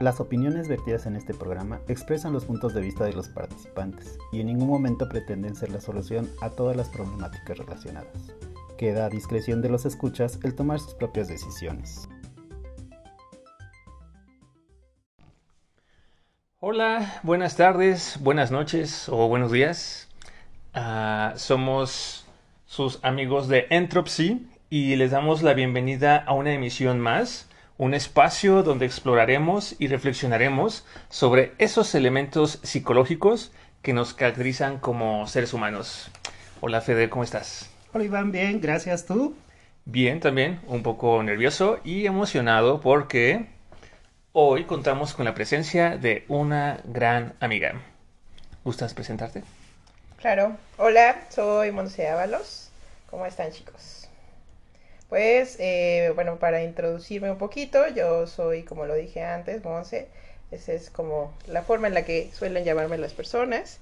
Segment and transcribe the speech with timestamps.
[0.00, 4.40] Las opiniones vertidas en este programa expresan los puntos de vista de los participantes y
[4.40, 8.12] en ningún momento pretenden ser la solución a todas las problemáticas relacionadas.
[8.76, 12.08] Queda a discreción de los escuchas el tomar sus propias decisiones.
[16.58, 20.08] Hola, buenas tardes, buenas noches o buenos días.
[20.74, 22.26] Uh, somos
[22.66, 28.62] sus amigos de Entropy y les damos la bienvenida a una emisión más un espacio
[28.62, 36.10] donde exploraremos y reflexionaremos sobre esos elementos psicológicos que nos caracterizan como seres humanos.
[36.60, 37.70] Hola Fede, ¿cómo estás?
[37.92, 39.06] Hola Iván, bien, gracias.
[39.06, 39.36] ¿Tú?
[39.84, 43.46] Bien, también, un poco nervioso y emocionado porque
[44.32, 47.80] hoy contamos con la presencia de una gran amiga.
[48.64, 49.42] ¿Gustas presentarte?
[50.16, 50.56] Claro.
[50.78, 52.70] Hola, soy Monse Ábalos.
[53.10, 54.03] ¿Cómo están chicos?
[55.08, 60.08] Pues, eh, bueno, para introducirme un poquito, yo soy, como lo dije antes, Monse.
[60.50, 63.80] Esa es como la forma en la que suelen llamarme las personas.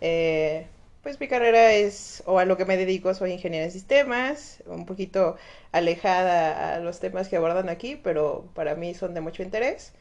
[0.00, 0.66] Eh,
[1.02, 4.86] pues mi carrera es, o a lo que me dedico, soy ingeniera de sistemas, un
[4.86, 5.36] poquito
[5.72, 9.92] alejada a los temas que abordan aquí, pero para mí son de mucho interés.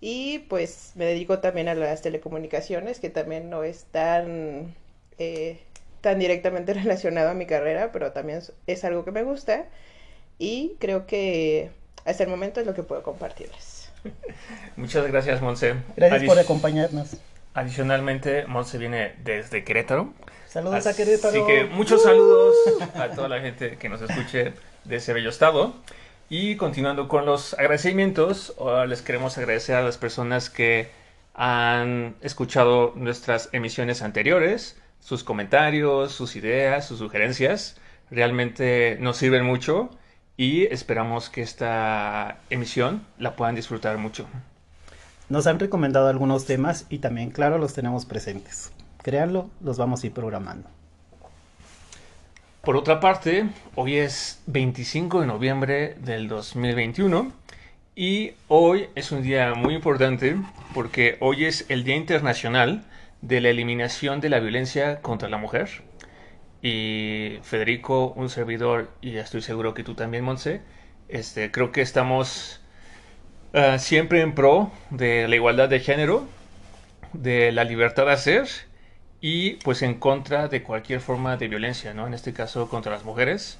[0.00, 4.74] Y pues me dedico también a las telecomunicaciones, que también no es tan,
[5.18, 5.60] eh,
[6.00, 9.66] tan directamente relacionado a mi carrera, pero también es algo que me gusta
[10.38, 11.70] y creo que
[12.04, 13.90] hasta el momento es lo que puedo compartirles.
[14.76, 15.74] Muchas gracias, Monse.
[15.96, 17.16] Gracias por acompañarnos.
[17.54, 20.12] Adicionalmente, Monse viene desde Querétaro.
[20.48, 21.44] Saludos a Querétaro.
[21.44, 22.54] Así que muchos saludos
[22.94, 24.52] a toda la gente que nos escuche
[24.84, 25.74] de ese bello estado.
[26.28, 28.54] Y continuando con los agradecimientos,
[28.88, 30.88] les queremos agradecer a las personas que
[31.34, 37.76] han escuchado nuestras emisiones anteriores, sus comentarios, sus ideas, sus sugerencias.
[38.10, 39.90] Realmente nos sirven mucho
[40.36, 44.26] y esperamos que esta emisión la puedan disfrutar mucho.
[45.28, 48.72] Nos han recomendado algunos temas y también, claro, los tenemos presentes.
[49.02, 50.68] Créanlo, los vamos a ir programando.
[52.62, 57.30] Por otra parte, hoy es 25 de noviembre del 2021
[57.94, 60.36] y hoy es un día muy importante
[60.72, 62.82] porque hoy es el Día Internacional
[63.20, 65.82] de la Eliminación de la Violencia contra la Mujer
[66.64, 70.62] y Federico, un servidor, y estoy seguro que tú también, Monse,
[71.10, 72.62] este, creo que estamos
[73.52, 76.26] ah, siempre en pro de la igualdad de género,
[77.12, 78.48] de la libertad de hacer
[79.20, 82.06] y pues en contra de cualquier forma de violencia, ¿no?
[82.06, 83.58] En este caso contra las mujeres,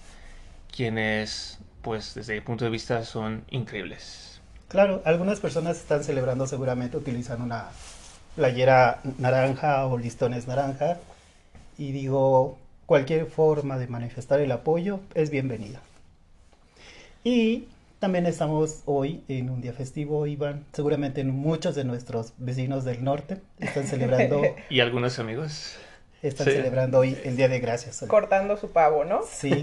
[0.75, 4.41] quienes pues desde mi punto de vista son increíbles.
[4.69, 7.69] Claro, algunas personas están celebrando seguramente utilizan una
[8.34, 10.97] playera naranja o listones naranja
[11.76, 15.80] y digo, cualquier forma de manifestar el apoyo es bienvenida.
[17.22, 17.68] Y
[17.98, 20.66] también estamos hoy en un día festivo, Iván.
[20.72, 24.42] Seguramente muchos de nuestros vecinos del norte están celebrando.
[24.68, 25.76] y algunos amigos.
[26.20, 28.04] Están celebrando hoy el Día de Gracias.
[28.08, 29.20] Cortando su pavo, ¿no?
[29.30, 29.62] Sí.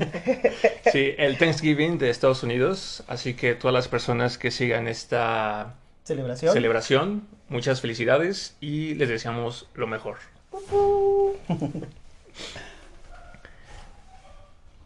[0.91, 3.03] sí, el Thanksgiving de Estados Unidos.
[3.07, 9.67] Así que todas las personas que sigan esta celebración, celebración muchas felicidades y les deseamos
[9.73, 10.17] lo mejor.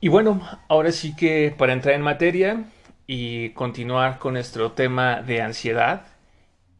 [0.05, 2.65] Y bueno, ahora sí que para entrar en materia
[3.07, 6.05] y continuar con nuestro tema de ansiedad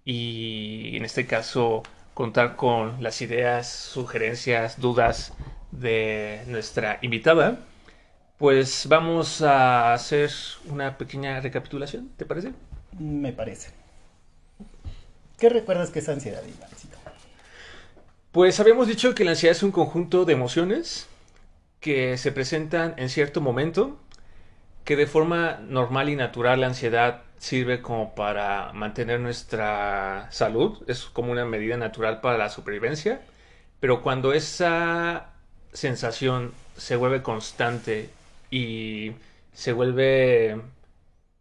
[0.04, 1.82] y en este caso
[2.14, 5.34] contar con las ideas, sugerencias, dudas
[5.72, 7.58] de nuestra invitada,
[8.38, 10.30] pues vamos a hacer
[10.70, 12.52] una pequeña recapitulación, ¿te parece?
[13.00, 13.72] Me parece.
[15.40, 16.44] ¿Qué recuerdas que es ansiedad,
[18.32, 21.08] Pues habíamos dicho que la ansiedad es un conjunto de emociones
[21.86, 24.00] que se presentan en cierto momento,
[24.86, 31.06] que de forma normal y natural la ansiedad sirve como para mantener nuestra salud, es
[31.06, 33.22] como una medida natural para la supervivencia,
[33.80, 35.34] pero cuando esa
[35.74, 38.10] sensación se vuelve constante
[38.50, 39.12] y
[39.54, 40.60] se vuelve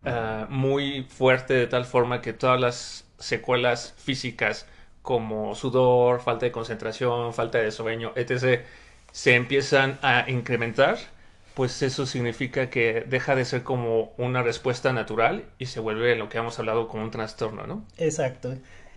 [0.04, 4.66] ah, muy fuerte de tal forma que todas las secuelas físicas
[5.00, 8.62] como sudor, falta de concentración, falta de sueño, etc.,
[9.14, 10.98] se empiezan a incrementar,
[11.54, 16.28] pues eso significa que deja de ser como una respuesta natural y se vuelve lo
[16.28, 17.84] que hemos hablado como un trastorno, ¿no?
[17.96, 18.56] Exacto.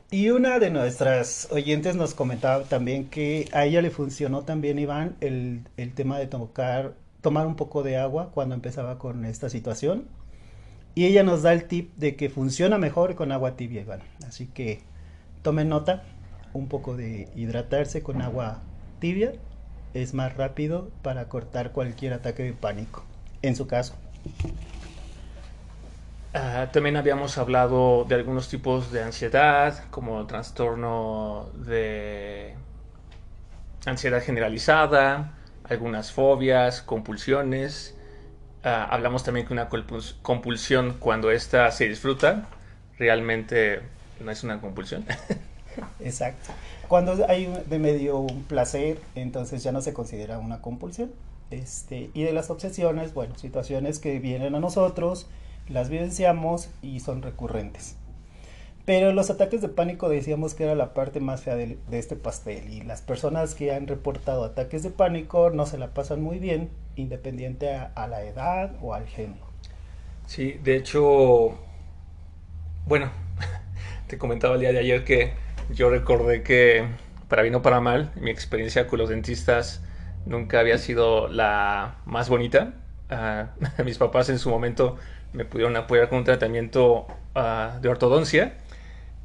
[0.10, 5.16] Y una de nuestras oyentes nos comentaba también que a ella le funcionó también, Iván,
[5.22, 10.08] el, el tema de tocar, tomar un poco de agua cuando empezaba con esta situación.
[10.96, 14.02] Y ella nos da el tip de que funciona mejor con agua tibia, Iván.
[14.28, 14.82] Así que
[15.44, 16.06] tomen nota,
[16.54, 18.64] un poco de hidratarse con agua
[19.00, 19.34] tibia
[20.02, 23.04] es más rápido para cortar cualquier ataque de pánico,
[23.42, 23.96] en su caso.
[26.34, 32.56] Ah, también habíamos hablado de algunos tipos de ansiedad, como trastorno de
[33.86, 35.34] ansiedad generalizada,
[35.64, 37.96] algunas fobias, compulsiones.
[38.64, 39.70] Ah, hablamos también que una
[40.22, 42.48] compulsión, cuando ésta se disfruta,
[43.00, 43.82] realmente
[44.20, 45.06] no es una compulsión.
[46.00, 46.52] Exacto.
[46.88, 51.12] Cuando hay de medio un placer, entonces ya no se considera una compulsión.
[51.52, 55.28] Este, y de las obsesiones, bueno, situaciones que vienen a nosotros,
[55.70, 57.96] las vivenciamos y son recurrentes.
[58.86, 62.70] Pero los ataques de pánico decíamos que era la parte más fea de, este pastel
[62.70, 66.70] y las personas que han reportado ataques de pánico no se la pasan muy bien,
[66.96, 69.46] independiente a, la edad o al género.
[70.26, 71.58] Sí, de hecho,
[72.86, 73.12] bueno,
[74.08, 75.34] te comentaba el día de ayer que
[75.70, 76.88] yo recordé que,
[77.28, 79.84] para bien o para mal, mi experiencia con los dentistas
[80.26, 82.74] nunca había sido la más bonita.
[83.10, 84.98] Uh, mis papás en su momento
[85.34, 88.58] me pudieron apoyar con un tratamiento uh, de ortodoncia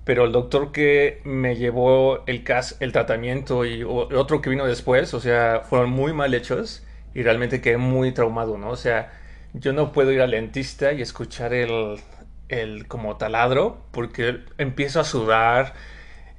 [0.04, 5.14] pero el doctor que me llevó el, cas el tratamiento y otro que vino después,
[5.14, 6.84] o sea, fueron muy mal hechos
[7.14, 8.70] y realmente quedé muy traumado, ¿no?
[8.70, 9.12] O sea,
[9.54, 12.00] yo no puedo ir al dentista y escuchar el,
[12.48, 15.74] el como taladro porque empiezo a sudar,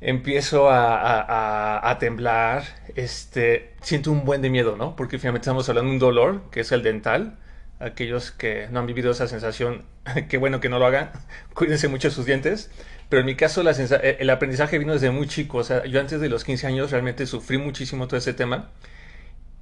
[0.03, 2.63] empiezo a, temblar,
[2.95, 4.95] este, siento un buen de miedo, ¿no?
[4.95, 7.37] Porque finalmente estamos hablando de un dolor, que es el dental.
[7.79, 9.83] Aquellos que no han vivido esa sensación,
[10.29, 11.11] qué bueno que no lo hagan,
[11.53, 12.69] cuídense mucho sus dientes.
[13.09, 15.61] Pero en mi caso eh, el aprendizaje vino desde muy chico.
[15.85, 18.71] Yo antes de los 15 años realmente sufrí muchísimo todo ese tema.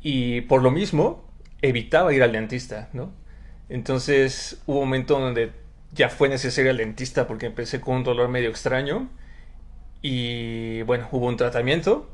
[0.02, 1.30] Y por lo mismo,
[1.62, 3.14] evitaba ir al dentista, ¿no?
[3.70, 5.52] Entonces hubo un momento donde
[5.94, 9.10] ya fue necesario el dentista porque empecé con un dolor medio extraño.
[10.02, 12.10] Y bueno, hubo un tratamiento.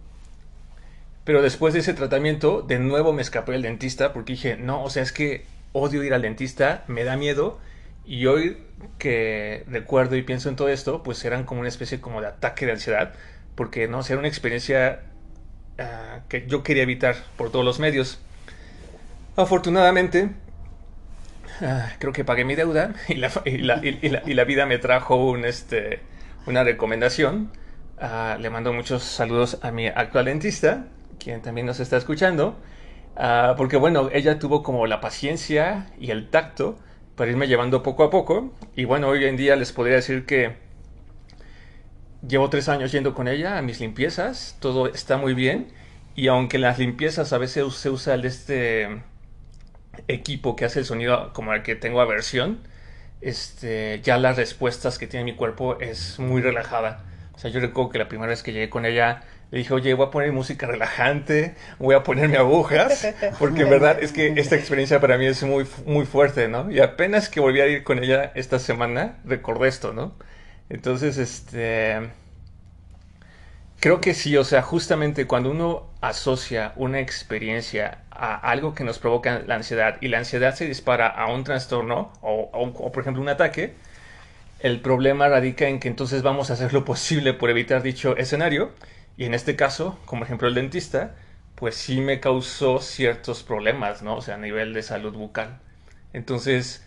[1.24, 4.90] Pero después de ese tratamiento, de nuevo me escapé del dentista porque dije, no, o
[4.90, 7.60] sea, es que odio ir al dentista, me da miedo
[8.06, 8.58] y hoy
[8.98, 12.66] que recuerdo y pienso en todo esto, pues eran como una especie como de ataque
[12.66, 13.14] de ansiedad,
[13.56, 15.02] porque no, era una experiencia
[15.78, 18.20] ah, que yo quería evitar por todos los medios.
[19.36, 20.30] Afortunadamente,
[21.62, 26.00] ah, creo que pagué mi deuda y la, vida me trajo este,
[26.46, 27.52] una recomendación.
[28.00, 30.86] Ah, le mando muchos saludos a mi actual dentista,
[31.20, 32.56] quien también nos está escuchando,
[33.58, 36.78] porque bueno, ella tuvo como la paciencia y el tacto
[37.16, 38.54] para irme llevando poco a poco.
[38.76, 40.56] Y bueno, hoy en día les podría decir que
[42.28, 45.68] llevo tres años yendo con ella a mis limpiezas, todo está muy bien.
[46.16, 49.02] Y aunque las limpiezas a veces se usa el este
[50.08, 52.60] equipo que hace el sonido como el que tengo aversión,
[53.22, 57.04] este, ya las respuestas que tiene mi cuerpo es muy relajada.
[57.38, 59.94] O sea, yo recuerdo que la primera vez que llegué con ella le dije, oye,
[59.94, 63.08] voy a poner música relajante, voy a ponerme agujas,
[63.40, 66.72] porque en verdad es que esta experiencia para mí es muy, muy fuerte, ¿no?
[66.72, 70.16] Y apenas que volví a ir con ella esta semana, recordé esto, ¿no?
[70.70, 72.10] Entonces, este...
[73.80, 78.98] Creo que sí, o sea, justamente cuando uno asocia una experiencia a algo que nos
[78.98, 83.22] provoca la ansiedad y la ansiedad se dispara a un trastorno o, o por ejemplo
[83.22, 83.76] un ataque,
[84.60, 88.72] el problema radica en que entonces vamos a hacer lo posible por evitar dicho escenario
[89.18, 91.16] y en este caso, como ejemplo el dentista,
[91.56, 94.16] pues sí me causó ciertos problemas, ¿no?
[94.18, 95.60] O sea, a nivel de salud bucal.
[96.14, 96.86] Entonces,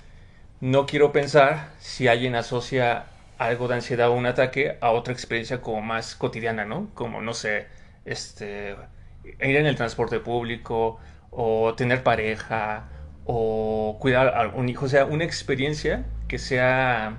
[0.60, 3.06] no quiero pensar si alguien asocia
[3.38, 6.90] algo de ansiedad o un ataque a otra experiencia como más cotidiana, ¿no?
[6.94, 7.66] Como, no sé,
[8.04, 8.76] este,
[9.24, 10.98] ir en el transporte público
[11.30, 12.88] o tener pareja
[13.24, 17.18] o cuidar a un hijo, o sea, una experiencia que sea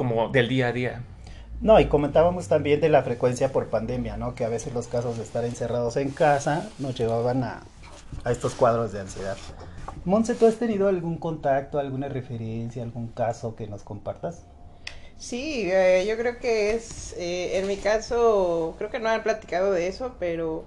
[0.00, 1.02] como del día a día.
[1.60, 4.34] No, y comentábamos también de la frecuencia por pandemia, ¿no?
[4.34, 7.60] Que a veces los casos de estar encerrados en casa nos llevaban a,
[8.24, 9.36] estos cuadros de ansiedad.
[10.06, 14.46] Monse, ¿tú has tenido algún contacto, alguna referencia, algún caso que nos compartas?
[15.18, 19.70] Sí, eh, yo creo que es, eh, en mi caso, creo que no han platicado
[19.70, 20.64] de eso, pero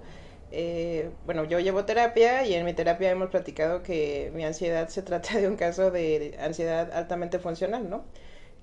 [0.52, 5.02] eh, bueno, yo llevo terapia y en mi terapia hemos platicado que mi ansiedad se
[5.02, 8.04] trata de un caso de ansiedad altamente funcional, ¿no?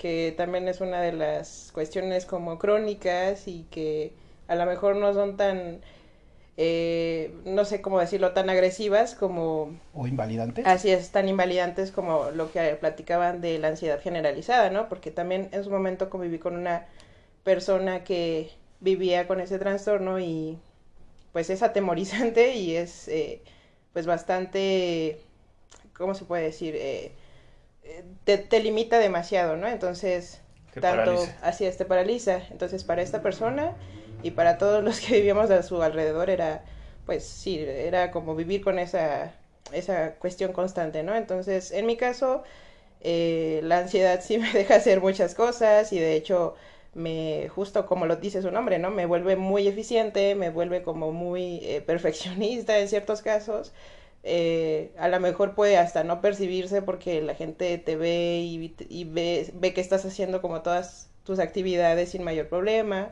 [0.01, 4.13] Que también es una de las cuestiones como crónicas y que
[4.47, 5.81] a lo mejor no son tan,
[6.57, 9.77] eh, no sé cómo decirlo, tan agresivas como...
[9.93, 10.65] O invalidantes.
[10.65, 14.89] Así es, tan invalidantes como lo que platicaban de la ansiedad generalizada, ¿no?
[14.89, 16.87] Porque también en su momento conviví con una
[17.43, 20.57] persona que vivía con ese trastorno y
[21.31, 23.43] pues es atemorizante y es eh,
[23.93, 25.21] pues bastante,
[25.95, 26.73] ¿cómo se puede decir?
[26.75, 27.11] Eh,
[28.23, 29.67] te, limita demasiado, ¿no?
[29.67, 30.41] Entonces,
[30.79, 32.41] tanto así es, te paraliza.
[32.51, 33.73] Entonces, para esta persona
[34.21, 36.63] y para todos los que vivíamos a su alrededor era,
[37.05, 39.33] pues sí, era como vivir con esa,
[39.71, 41.15] esa cuestión constante, ¿no?
[41.15, 42.43] Entonces, en mi caso,
[43.01, 46.55] Eh, la ansiedad sí me deja hacer muchas cosas y de hecho
[46.93, 48.91] me, justo como lo dice su nombre, ¿no?
[48.91, 53.73] Me vuelve muy eficiente, me vuelve como muy eh, perfeccionista en ciertos casos.
[54.23, 59.03] Eh, a lo mejor puede hasta no percibirse porque la gente te ve y, y
[59.05, 63.11] ve, ve, que estás haciendo como todas tus actividades sin mayor problema.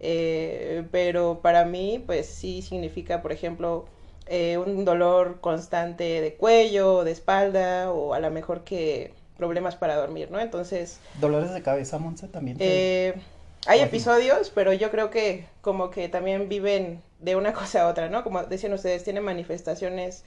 [0.00, 3.86] Eh, pero para mí, pues sí significa, por ejemplo,
[4.26, 9.96] eh, un dolor constante de cuello, de espalda, o a lo mejor que problemas para
[9.96, 10.40] dormir, ¿no?
[10.40, 11.00] Entonces...
[11.20, 12.56] ¿Dolores de cabeza, Monse, también?
[12.60, 13.14] Eh,
[13.66, 18.08] hay episodios, pero yo creo que como que también viven de una cosa a otra,
[18.08, 18.22] ¿no?
[18.24, 20.24] Como decían ustedes, tienen manifestaciones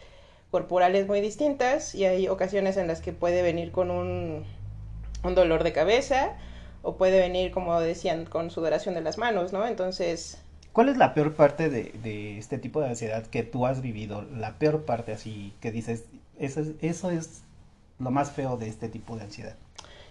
[0.51, 4.45] corporales muy distintas y hay ocasiones en las que puede venir con un,
[5.23, 6.37] un dolor de cabeza
[6.81, 9.67] o puede venir, como decían, con sudoración de las manos, ¿no?
[9.67, 10.39] Entonces...
[10.71, 14.21] ¿Cuál es la peor parte de, de este tipo de ansiedad que tú has vivido?
[14.35, 16.05] La peor parte así que dices,
[16.39, 17.41] eso es, eso es
[17.99, 19.55] lo más feo de este tipo de ansiedad.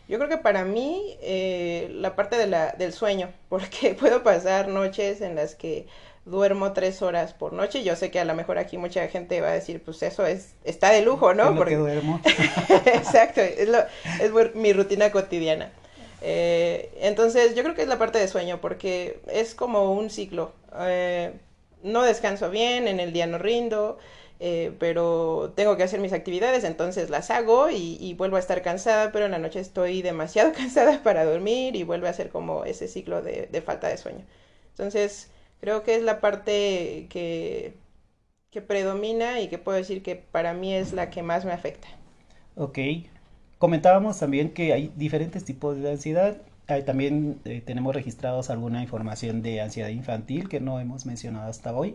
[0.09, 4.69] Yo creo que para mí eh, la parte de la, del sueño, porque puedo pasar
[4.69, 5.87] noches en las que
[6.27, 7.83] duermo tres horas por noche.
[7.83, 10.55] Yo sé que a lo mejor aquí mucha gente va a decir, pues eso es
[10.65, 11.45] está de lujo, ¿no?
[11.45, 12.21] Es lo porque que duermo.
[12.87, 13.79] Exacto, es, lo,
[14.21, 15.73] es mi rutina cotidiana.
[16.21, 20.53] Eh, entonces yo creo que es la parte de sueño porque es como un ciclo.
[20.81, 21.33] Eh,
[21.83, 23.99] no descanso bien, en el día no rindo,
[24.41, 28.61] eh, pero tengo que hacer mis actividades, entonces las hago y, y, vuelvo a estar
[28.63, 32.65] cansada, pero en la noche estoy demasiado cansada para dormir y vuelve a ser como
[32.65, 34.25] ese ciclo de, de falta de sueño.
[34.71, 37.75] Entonces creo que es la parte que,
[38.51, 41.89] que predomina y que puedo decir que para mí es la que más me afecta.
[42.55, 42.79] Ok,
[43.59, 46.37] Comentábamos también que hay diferentes tipos de ansiedad.
[46.67, 51.75] Hay, también eh, tenemos registrados alguna información de ansiedad infantil que no hemos mencionado hasta
[51.75, 51.95] hoy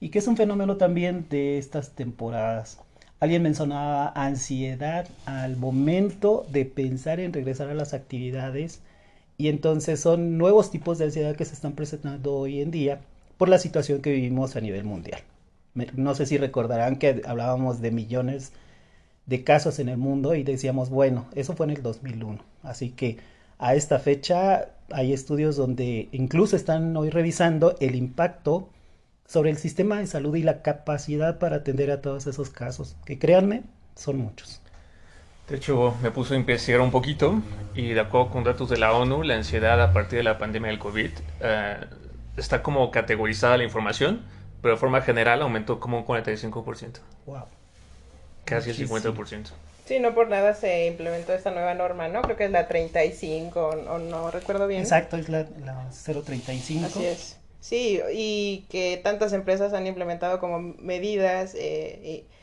[0.00, 2.80] y que es un fenómeno también de estas temporadas.
[3.20, 8.82] Alguien mencionaba ansiedad al momento de pensar en regresar a las actividades
[9.38, 13.00] y entonces son nuevos tipos de ansiedad que se están presentando hoy en día
[13.36, 15.20] por la situación que vivimos a nivel mundial.
[15.94, 18.52] No sé si recordarán que hablábamos de millones
[19.26, 22.38] de casos en el mundo y decíamos, bueno, eso fue en el 2001.
[22.62, 23.18] Así que
[23.58, 28.70] a esta fecha hay estudios donde incluso están hoy revisando el impacto
[29.26, 33.18] sobre el sistema de salud y la capacidad para atender a todos esos casos, que
[33.18, 33.64] créanme,
[33.96, 34.62] son muchos.
[35.48, 37.40] De hecho, me puso a investigar un poquito
[37.74, 40.70] y de acuerdo con datos de la ONU, la ansiedad a partir de la pandemia
[40.70, 41.10] del COVID
[41.40, 41.76] eh,
[42.36, 44.24] está como categorizada la información,
[44.60, 46.98] pero de forma general aumentó como un 45%.
[47.26, 47.44] Wow.
[48.44, 49.50] Casi el 50%.
[49.84, 52.22] Sí, no por nada se implementó esta nueva norma, ¿no?
[52.22, 54.80] Creo que es la 35 o, o no recuerdo bien.
[54.82, 56.86] Exacto, es la, la 035.
[56.86, 57.38] Así es.
[57.60, 62.35] Sí, y que tantas empresas han implementado como medidas eh, y,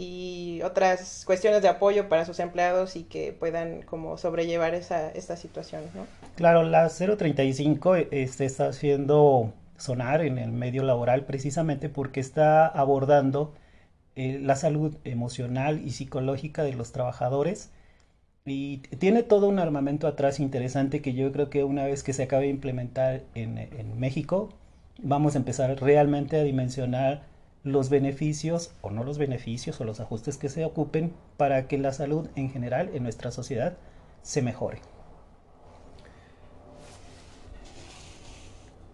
[0.00, 5.36] y, otras cuestiones de apoyo para sus empleados y que puedan como sobrellevar esa, esta
[5.36, 6.06] situación, ¿no?
[6.36, 13.52] Claro, la 035 este, está haciendo sonar en el medio laboral precisamente porque está abordando
[14.14, 17.70] eh, la salud emocional y psicológica de los trabajadores.
[18.44, 22.22] Y tiene todo un armamento atrás interesante que yo creo que una vez que se
[22.22, 24.48] acabe de implementar en, en México,
[25.02, 27.22] vamos a empezar realmente a dimensionar
[27.72, 31.92] los beneficios o no los beneficios o los ajustes que se ocupen para que la
[31.92, 33.76] salud en general en nuestra sociedad
[34.22, 34.80] se mejore.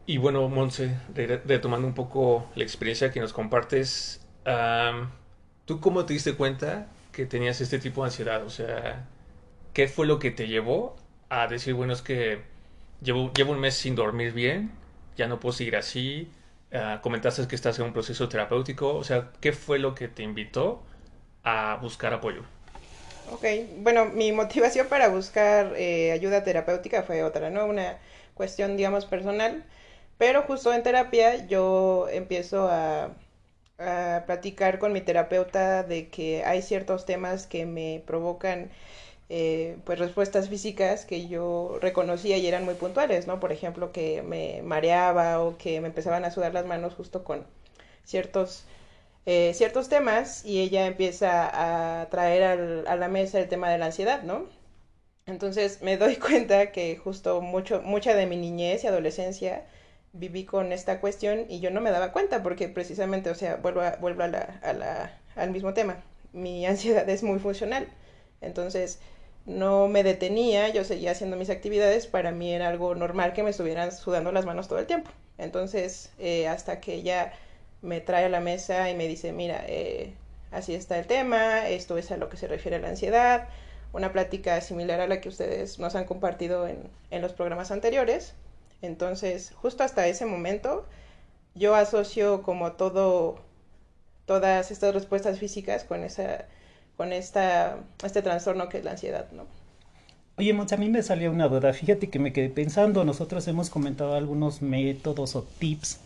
[0.07, 4.21] Y bueno, Monse, retomando un poco la experiencia que nos compartes,
[5.65, 8.45] ¿Tú cómo te diste cuenta que tenías este tipo de ansiedad?
[8.45, 9.09] O sea,
[9.73, 10.97] ¿qué fue lo que te llevó
[11.31, 12.43] a decir, bueno, es que
[13.03, 14.73] llevo, llevo un mes sin dormir bien,
[15.17, 16.31] ya no puedo seguir así?
[16.75, 18.97] Uh, comentaste que estás en un proceso terapéutico.
[18.97, 20.83] O sea, ¿qué fue lo que te invitó
[21.45, 22.43] a buscar apoyo?
[23.31, 23.45] Ok,
[23.79, 27.67] bueno, mi motivación para buscar eh, ayuda terapéutica fue otra, ¿no?
[27.67, 27.99] Una
[28.35, 29.65] cuestión, digamos, personal.
[30.19, 33.11] Pero justo en terapia yo empiezo a
[33.79, 38.71] a platicar con mi terapeuta de que hay ciertos temas que me provocan
[39.31, 43.41] eh, pues respuestas físicas que yo reconocía y eran muy puntuales, ¿no?
[43.41, 47.47] Por ejemplo, que me mareaba o que me empezaban a sudar las manos justo con
[48.05, 48.65] ciertos,
[49.27, 53.79] eh, ciertos temas y ella empieza a traer al, a la mesa el tema de
[53.79, 54.47] la ansiedad, ¿no?
[55.27, 59.65] Entonces me doy cuenta que justo mucho, mucha de mi niñez y adolescencia
[60.13, 63.81] viví con esta cuestión y yo no me daba cuenta porque precisamente, o sea, vuelvo,
[63.83, 65.97] a, vuelvo a al mismo tema.
[66.33, 67.89] Mi ansiedad es muy funcional.
[68.41, 68.99] Entonces,
[69.47, 73.51] no me detenía, yo seguía haciendo mis actividades, para mí era algo normal que me
[73.51, 75.11] estuvieran sudando las manos todo el tiempo.
[75.39, 77.33] Entonces, eh, hasta que ella
[77.83, 80.15] me trae a la mesa y me dice, mira, eh,
[80.51, 83.49] así está el tema, esto es a lo que se refiere a la ansiedad,
[83.93, 88.35] una plática similar a la que ustedes nos han compartido en, en los programas anteriores.
[88.83, 90.87] Entonces, justo hasta ese momento,
[91.55, 93.39] yo asocio como todo,
[94.27, 96.47] todas estas respuestas físicas con esa,
[96.97, 99.47] con este trastorno que es la ansiedad, ¿no?
[100.37, 101.73] Oye, Monse, a mí me salió una duda.
[101.73, 106.01] Fíjate que me quedé pensando, nosotros hemos comentado algunos métodos o tips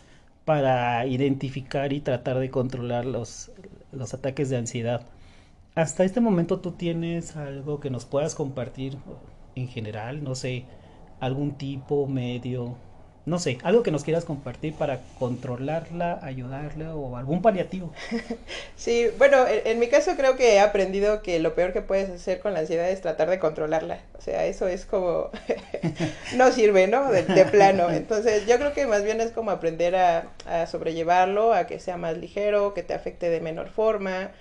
[0.45, 3.51] para identificar y tratar de controlar los,
[3.91, 5.01] los ataques de ansiedad.
[5.75, 8.97] Hasta este momento tú tienes algo que nos puedas compartir
[9.55, 10.65] en general, no sé,
[11.19, 12.77] algún tipo, medio,
[13.25, 17.93] no sé, algo que nos quieras compartir para controlarla, ayudarla o algún paliativo.
[18.75, 22.39] Sí, bueno, en, mi caso creo que he aprendido que lo peor que puedes hacer
[22.39, 23.99] con la ansiedad es tratar de controlarla.
[24.17, 25.31] O sea, eso es como,
[26.37, 27.11] no sirve, ¿no?
[27.11, 27.91] De, plano.
[27.91, 31.97] Entonces, yo creo que más bien es como aprender a, a sobrellevarlo, a que sea
[31.97, 34.31] más ligero, que te afecte de menor forma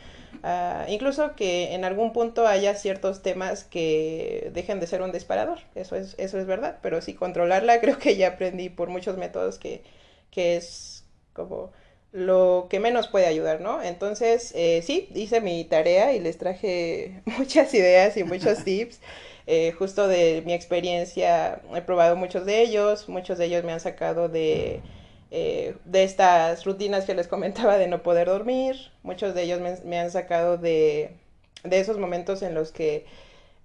[0.42, 5.58] Uh, incluso que en algún punto haya ciertos temas que dejen de ser un disparador,
[5.74, 9.58] eso es, eso es verdad, pero sí controlarla creo que ya aprendí por muchos métodos
[9.58, 9.82] que,
[10.30, 11.72] que es como
[12.12, 13.82] lo que menos puede ayudar, ¿no?
[13.82, 19.00] Entonces, eh, sí, hice mi tarea y les traje muchas ideas y muchos tips.
[19.46, 23.80] Eh, justo de mi experiencia, he probado muchos de ellos, muchos de ellos me han
[23.80, 24.82] sacado de
[25.30, 28.76] eh, de estas rutinas que les comentaba de no poder dormir.
[29.02, 31.10] Muchos de ellos me, han sacado de,
[31.64, 33.04] de, esos momentos en los que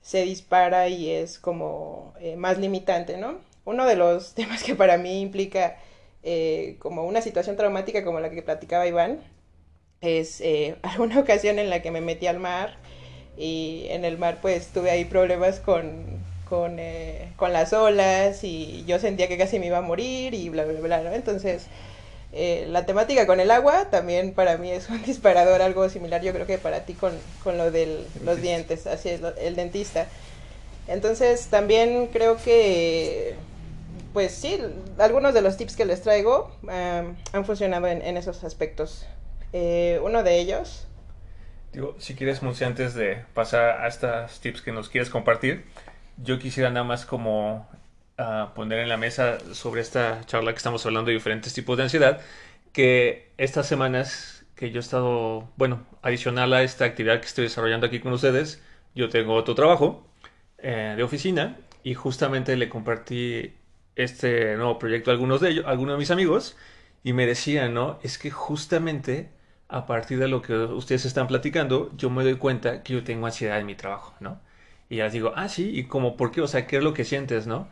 [0.01, 3.39] se dispara y es como eh, más limitante, ¿no?
[3.65, 5.77] Uno de los temas que para mí implica
[6.23, 9.21] eh, como una situación traumática como la que platicaba Iván
[10.01, 10.43] es
[10.83, 12.77] alguna ocasión en la que me metí al mar
[13.37, 16.22] y en el mar pues tuve ahí problemas con
[16.53, 20.49] con, eh, con las olas y yo sentía que casi me iba a morir y
[20.49, 21.11] bla, bla, bla, ¿no?
[21.11, 21.65] Entonces,
[22.31, 26.31] eh, la temática con el agua también para mí es un disparador, algo similar yo
[26.31, 27.11] creo que para ti con,
[27.43, 30.05] con lo de los dientes, así es, el dentista.
[30.87, 33.33] Entonces, también creo que,
[34.13, 34.59] pues sí,
[34.99, 39.07] algunos de los tips que les traigo han funcionado en, en esos aspectos.
[39.53, 40.85] Eh, uno de ellos...
[41.71, 45.65] Digo, si quieres, Monse, antes de pasar a estos tips que nos quieres compartir,
[46.17, 47.67] yo quisiera nada más como
[48.19, 51.83] uh, poner en la mesa sobre esta charla que estamos hablando de diferentes tipos de
[51.83, 52.21] ansiedad,
[52.71, 57.87] que estas semanas que yo he estado, bueno, adicional a esta actividad que estoy desarrollando
[57.87, 58.61] aquí con ustedes,
[58.95, 60.07] yo tengo otro trabajo
[60.59, 63.53] eh, de oficina y justamente le compartí
[63.95, 66.57] este nuevo proyecto a algunos de ellos, a algunos de mis amigos,
[67.03, 67.99] y me decían, ¿no?
[68.03, 69.29] Es que justamente
[69.67, 73.25] a partir de lo que ustedes están platicando, yo me doy cuenta que yo tengo
[73.25, 74.39] ansiedad en mi trabajo, ¿no?
[74.93, 76.41] Y ya les digo, ah, sí, ¿y como por qué?
[76.41, 77.67] O sea, ¿qué es lo que sientes, no?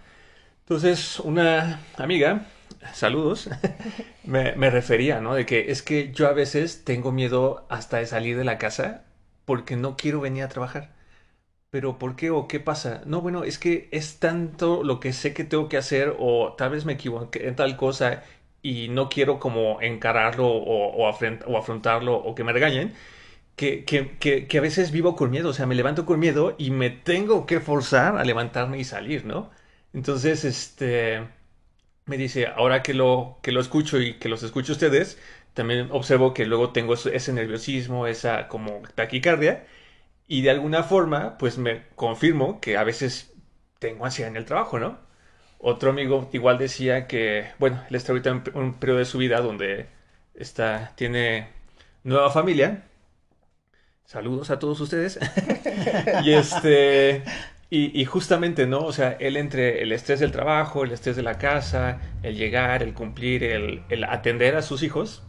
[0.61, 2.47] Entonces, una amiga,
[2.93, 3.49] saludos,
[4.25, 5.35] me, me refería, ¿no?
[5.35, 9.05] De que es que yo a veces tengo miedo hasta de salir de la casa
[9.45, 10.91] porque no quiero venir a trabajar.
[11.69, 13.01] Pero ¿por qué o qué pasa?
[13.05, 16.71] No, bueno, es que es tanto lo que sé que tengo que hacer o tal
[16.71, 18.23] vez me equivoqué en tal cosa
[18.61, 22.93] y no quiero como encararlo o, o, afrontarlo o que me regañen
[23.55, 26.71] que, que, que, a veces vivo con miedo, o sea, me levanto con miedo y
[26.71, 29.51] me tengo que forzar a levantarme y salir, ¿no?
[29.93, 31.27] Entonces, este,
[32.05, 35.19] me dice, ahora que lo, que lo escucho y que los escucho ustedes,
[35.53, 39.65] también observo que luego tengo ese nerviosismo, esa como taquicardia,
[40.27, 43.33] y de alguna forma, pues me confirmo que a veces
[43.79, 44.99] tengo ansiedad en el trabajo, ¿no?
[45.59, 49.41] Otro amigo igual decía que, bueno, él está ahorita en un periodo de su vida
[49.41, 49.87] donde
[50.35, 51.49] está, tiene
[52.03, 52.85] nueva familia
[54.11, 55.17] Saludos a todos ustedes.
[56.25, 57.23] y este.
[57.69, 58.79] Y, justamente, ¿no?
[58.79, 62.83] O sea, él entre el estrés del trabajo, el estrés de la casa, el llegar,
[62.83, 65.23] el cumplir, el, atender a sus hijos,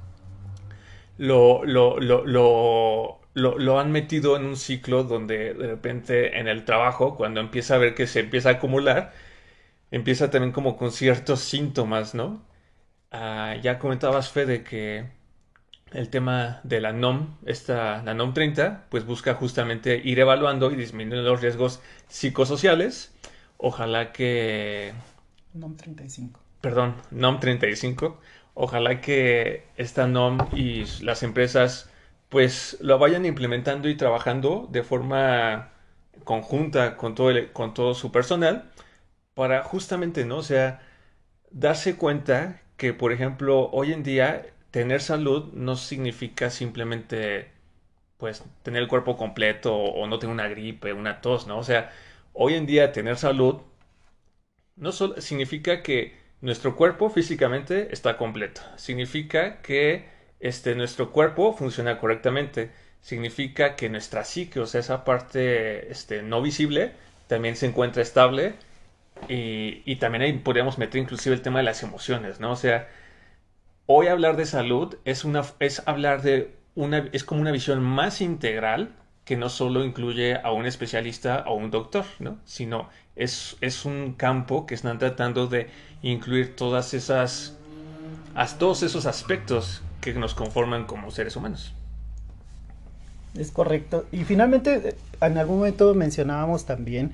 [1.17, 6.65] lo, lo, lo, lo, lo han metido en un ciclo donde de repente en el
[6.65, 9.13] trabajo, cuando empieza a ver que se empieza a acumular,
[9.93, 12.45] empieza también como con ciertos síntomas, ¿no?
[13.13, 15.07] Ah, ya comentabas, Fede, que
[15.95, 20.77] el tema de la NOM, esta, la NOM 30, pues busca justamente ir evaluando y
[20.77, 23.15] disminuyendo los riesgos psicosociales.
[23.59, 24.93] Ojalá que...
[25.55, 26.41] NOM 35.
[26.61, 28.21] Perdón, NOM 35.
[28.55, 31.91] Ojalá que esta NOM y las empresas
[32.29, 35.71] pues lo vayan implementando y trabajando de forma
[36.25, 38.71] conjunta con todo, con todo su personal
[39.35, 40.39] para justamente, ¿no?
[40.39, 40.81] O sea,
[41.51, 47.51] darse cuenta que, por ejemplo, hoy en día tener salud no significa simplemente
[48.17, 51.59] pues tener el cuerpo completo o, no tener una gripe, una tos, ¿no?
[51.59, 51.93] O sea,
[52.33, 53.61] hoy en día tener salud
[54.77, 60.07] no solo significa que nuestro cuerpo físicamente está completo, significa que
[60.41, 66.43] este, nuestro cuerpo funciona correctamente, significa que nuestra psique, o sea, esa parte este, no
[66.43, 66.93] visible,
[67.27, 68.55] también se encuentra estable
[69.29, 72.53] y, y, también ahí podríamos meter inclusive el tema de las emociones, ¿no?
[72.53, 72.89] O sea,
[73.95, 78.21] hoy hablar de salud es, una, es hablar de una, es como una visión más
[78.21, 82.39] integral que no solo incluye a un especialista o un doctor, ¿no?
[82.45, 85.69] Sino es, es un campo que están tratando de
[86.03, 87.57] incluir todas esas,
[88.59, 91.73] todos esos aspectos que nos conforman como seres humanos.
[93.39, 94.07] Es correcto.
[94.11, 97.13] Y finalmente, en algún momento mencionábamos también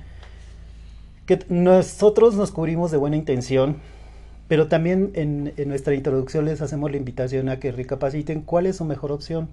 [1.26, 3.76] que nosotros nos cubrimos de buena intención,
[4.48, 8.84] pero también en, nuestra introducción les hacemos la invitación a que recapaciten cuál es su
[8.84, 9.48] mejor opción.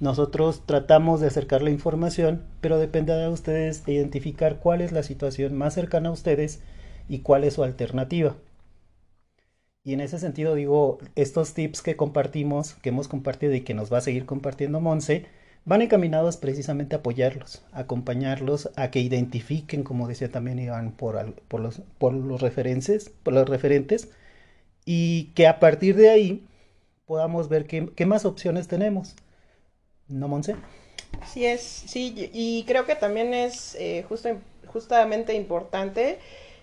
[0.00, 5.56] Nosotros tratamos de acercar la información, pero depende de ustedes identificar cuál es la situación
[5.56, 6.60] más cercana a ustedes
[7.08, 8.36] y cuál es su alternativa.
[9.82, 13.90] Y en ese sentido digo, estos tips que compartimos, que hemos compartido y que nos
[13.90, 15.24] va a seguir compartiendo Monse,
[15.68, 21.14] van encaminados precisamente a apoyarlos, a acompañarlos, a que identifiquen, como decía también Iván, por,
[21.60, 24.08] los, por los referentes, por los referentes,
[24.86, 26.46] y que a partir de ahí
[27.04, 29.14] podamos ver qué, qué más opciones tenemos.
[30.08, 30.56] ¿No, Monse?
[31.30, 34.30] Sí, es, sí, y creo que también es eh, justo,
[34.66, 36.18] justamente importante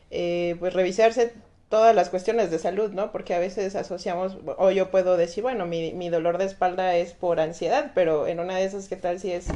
[0.10, 1.34] eh, pues revisarse
[1.70, 3.12] todas las cuestiones de salud, ¿no?
[3.12, 7.40] Porque a veces asociamos, o yo puedo decir, bueno, mi, dolor de espalda es por
[7.40, 9.48] ansiedad, pero en una de esas, ¿qué tal si es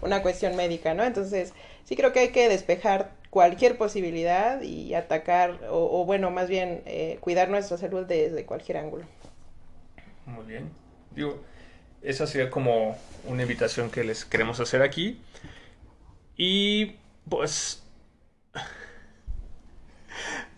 [0.00, 1.04] una cuestión médica, ¿no?
[1.04, 1.52] Entonces,
[1.84, 6.82] sí creo que hay que despejar cualquier posibilidad y atacar, o, o bueno, más bien
[6.86, 9.04] eh, cuidar nuestra salud desde cualquier ángulo.
[10.24, 10.70] Muy bien.
[11.14, 11.42] Digo,
[12.02, 15.20] esa sería como una invitación que les queremos hacer aquí.
[16.36, 16.96] Y
[17.28, 17.82] pues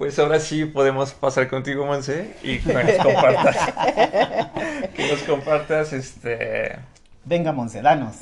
[0.00, 3.56] pues ahora sí podemos pasar contigo, Monse, y que nos compartas.
[4.96, 6.78] que nos compartas, este.
[7.26, 8.16] Venga, Monse, danos.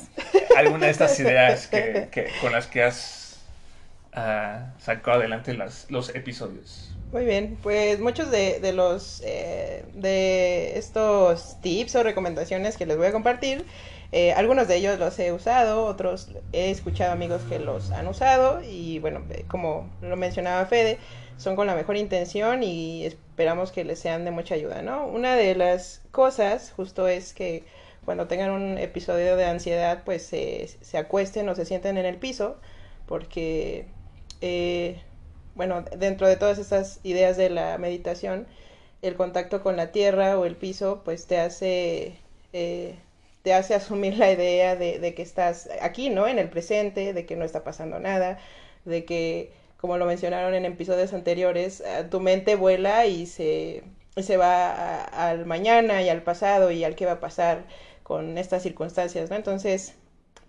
[0.57, 3.39] Alguna de estas ideas que, que con las que has
[4.13, 6.93] uh, sacado adelante las, los episodios.
[7.13, 12.97] Muy bien, pues muchos de, de los eh, de estos tips o recomendaciones que les
[12.97, 13.65] voy a compartir,
[14.11, 18.61] eh, algunos de ellos los he usado, otros he escuchado amigos que los han usado
[18.63, 20.97] y bueno, eh, como lo mencionaba Fede,
[21.39, 25.07] son con la mejor intención y esperamos que les sean de mucha ayuda, ¿no?
[25.07, 27.63] Una de las cosas justo es que
[28.05, 32.57] cuando tengan un episodio de ansiedad, pues se acuesten o se sienten en el piso,
[33.07, 33.87] porque,
[34.41, 35.01] eh,
[35.55, 38.47] bueno, dentro de todas estas ideas de la meditación,
[39.01, 42.17] el contacto con la tierra o el piso, pues te hace...
[42.53, 42.95] Eh,
[43.43, 46.27] te hace asumir la idea de, de que estás aquí, ¿no?
[46.27, 48.39] En el presente, de que no está pasando nada,
[48.85, 53.83] de que como lo mencionaron en episodios anteriores, eh, tu mente vuela y se,
[54.17, 57.63] se va a, al mañana y al pasado y al que va a pasar
[58.03, 59.37] con estas circunstancias, ¿no?
[59.37, 59.95] Entonces,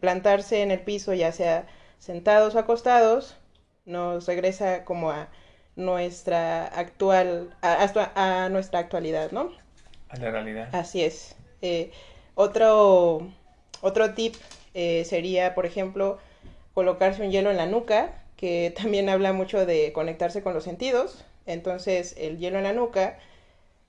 [0.01, 1.66] plantarse en el piso, ya sea
[1.99, 3.37] sentados o acostados,
[3.85, 5.29] nos regresa como a
[5.77, 9.53] nuestra actual, a, a nuestra actualidad, ¿no?
[10.09, 10.69] A la realidad.
[10.73, 11.37] Así es.
[11.62, 11.93] Eh,
[12.35, 13.29] otro,
[13.81, 14.35] otro tip
[14.75, 16.19] eh, sería, por ejemplo,
[16.75, 21.24] colocarse un hielo en la nuca que también habla mucho de conectarse con los sentidos.
[21.44, 23.18] Entonces el hielo en la nuca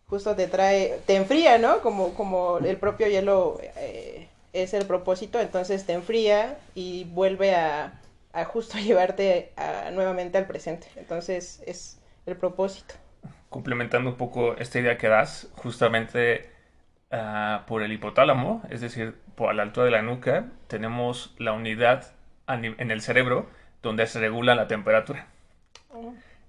[0.08, 1.80] justo te trae, te enfría, ¿no?
[1.80, 8.02] Como, como el propio hielo eh, es el propósito, entonces te enfría y vuelve a,
[8.34, 10.88] a justo llevarte a, nuevamente al presente.
[10.98, 12.96] Entonces es el propósito.
[13.50, 16.50] Complementando un poco esta idea que das, justamente
[17.14, 21.54] uh, por el hipotálamo, es decir, por a la altura de la nuca, tenemos la
[21.54, 22.12] unidad
[22.48, 23.48] en el cerebro
[23.82, 25.28] donde se regula la temperatura.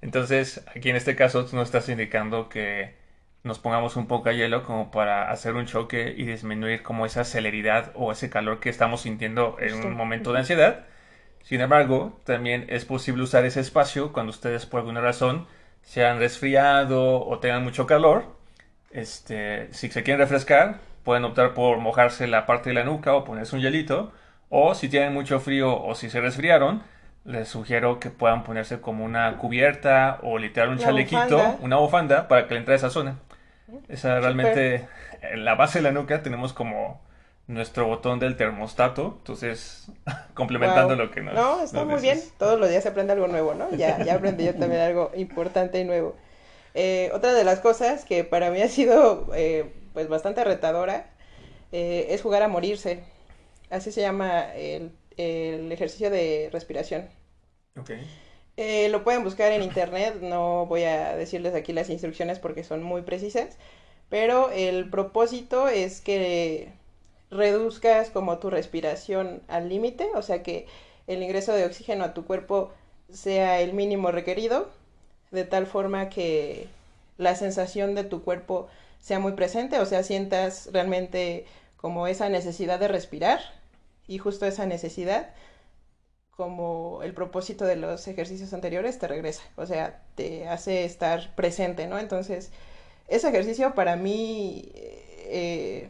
[0.01, 2.95] Entonces, aquí en este caso tú nos estás indicando que
[3.45, 7.25] nos pongamos un poco a hielo como para hacer un choque y disminuir como esa
[7.25, 10.85] celeridad o ese calor que estamos sintiendo en un momento de ansiedad.
[11.43, 15.47] Sin embargo, también es posible usar ese espacio cuando ustedes por alguna razón
[15.83, 18.27] se han resfriado o tengan mucho calor.
[18.91, 23.25] Este, si se quieren refrescar, pueden optar por mojarse la parte de la nuca o
[23.25, 24.13] ponerse un hielito.
[24.51, 26.83] O si tienen mucho frío o si se resfriaron,
[27.25, 32.47] les sugiero que puedan ponerse como una cubierta o literal un chalequito, una bufanda para
[32.47, 33.19] que le entre a esa zona.
[33.89, 34.87] Esa realmente,
[35.23, 37.01] en la base de la nuca tenemos como
[37.47, 39.89] nuestro botón del termostato, entonces
[40.35, 41.35] complementando lo que nos...
[41.35, 43.71] No, está muy bien, todos los días se aprende algo nuevo, ¿no?
[43.75, 46.17] Ya, ya aprendí yo también algo importante y nuevo.
[46.75, 51.07] Eh, otra de las cosas que para mí ha sido eh, pues bastante retadora
[51.71, 53.05] eh, es jugar a morirse.
[53.71, 57.09] Así se llama el el ejercicio de respiración.
[58.57, 62.83] Eh, lo pueden buscar en internet, no voy a decirles aquí las instrucciones porque son
[62.83, 63.57] muy precisas,
[64.11, 66.71] pero el propósito es que
[67.31, 70.67] reduzcas como tu respiración al límite, o sea que
[71.07, 72.73] el ingreso de oxígeno a tu cuerpo
[73.11, 74.71] sea el mínimo requerido,
[75.31, 76.69] de tal forma que
[77.17, 78.69] la sensación de tu cuerpo
[79.01, 81.47] sea muy presente, o sea, sientas realmente
[81.79, 83.41] como esa necesidad de respirar
[84.13, 85.31] y justo esa necesidad,
[86.37, 91.87] como el propósito de los ejercicios anteriores, te regresa, o sea, te hace estar presente,
[91.87, 91.99] ¿no?
[91.99, 92.51] Entonces,
[93.09, 95.89] ese ejercicio para mí eh,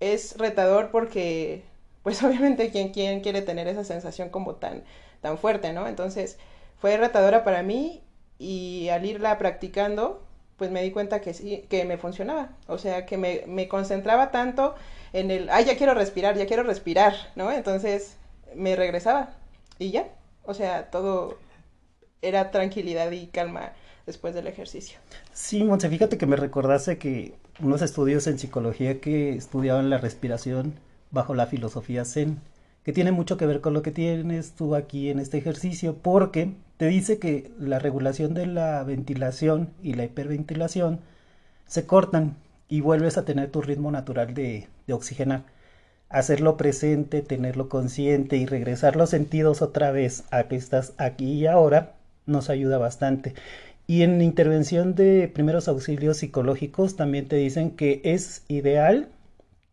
[0.00, 1.62] es retador porque,
[2.02, 4.82] pues obviamente, quien, quien quiere tener esa sensación como tan,
[5.20, 5.86] tan fuerte, ¿no?
[5.86, 6.38] Entonces,
[6.80, 8.02] fue retadora para mí
[8.38, 10.24] y al irla practicando,
[10.56, 12.50] pues me di cuenta que sí, que me funcionaba.
[12.66, 14.74] O sea, que me, me concentraba tanto
[15.14, 17.50] en el, ay, ya quiero respirar, ya quiero respirar, ¿no?
[17.50, 18.16] Entonces
[18.54, 19.30] me regresaba
[19.78, 20.08] y ya.
[20.42, 21.38] O sea, todo
[22.20, 23.72] era tranquilidad y calma
[24.06, 24.98] después del ejercicio.
[25.32, 30.74] Sí, Monse, fíjate que me recordase que unos estudios en psicología que estudiaban la respiración
[31.12, 32.40] bajo la filosofía zen,
[32.82, 36.54] que tiene mucho que ver con lo que tienes tú aquí en este ejercicio, porque
[36.76, 41.00] te dice que la regulación de la ventilación y la hiperventilación
[41.66, 42.36] se cortan
[42.68, 45.44] y vuelves a tener tu ritmo natural de, de oxigenar.
[46.08, 51.46] Hacerlo presente, tenerlo consciente y regresar los sentidos otra vez a que estás aquí y
[51.46, 51.94] ahora
[52.26, 53.34] nos ayuda bastante.
[53.86, 59.08] Y en intervención de primeros auxilios psicológicos también te dicen que es ideal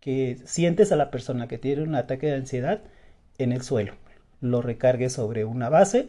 [0.01, 2.81] que sientes a la persona que tiene un ataque de ansiedad
[3.37, 3.93] en el suelo,
[4.41, 6.07] lo recargues sobre una base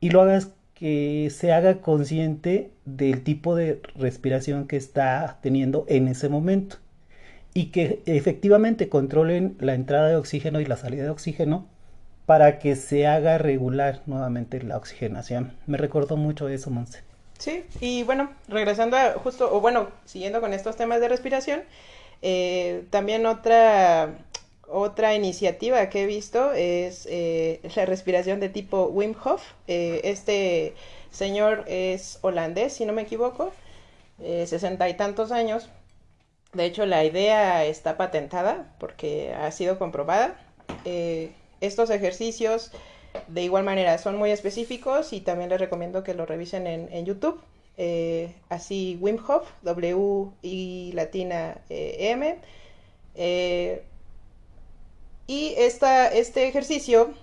[0.00, 0.50] y lo hagas
[0.82, 6.78] que se haga consciente del tipo de respiración que está teniendo en ese momento
[7.54, 11.68] y que efectivamente controlen la entrada de oxígeno y la salida de oxígeno
[12.26, 15.52] para que se haga regular nuevamente la oxigenación.
[15.68, 17.04] Me recordó mucho eso, Monse.
[17.38, 21.60] Sí, y bueno, regresando a justo, o bueno, siguiendo con estos temas de respiración,
[22.22, 24.18] eh, también otra,
[24.72, 29.42] otra iniciativa que he visto es eh, la respiración de tipo Wim Hof.
[29.68, 30.74] Eh, este
[31.10, 33.52] señor es holandés, si no me equivoco,
[34.18, 35.68] sesenta y tantos años.
[36.52, 40.36] De hecho, la idea está patentada porque ha sido comprobada.
[41.60, 42.72] estos ejercicios
[43.28, 47.40] de igual manera, son muy específicos y también les recomiendo que lo revisen en, YouTube.
[47.76, 52.38] Eh, así Wim Hof, W y latina eh, M.
[53.14, 53.82] Eh,
[55.26, 57.14] y esta, este ejercicio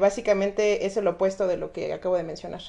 [0.00, 2.62] básicamente es el opuesto de lo que acabo de mencionar.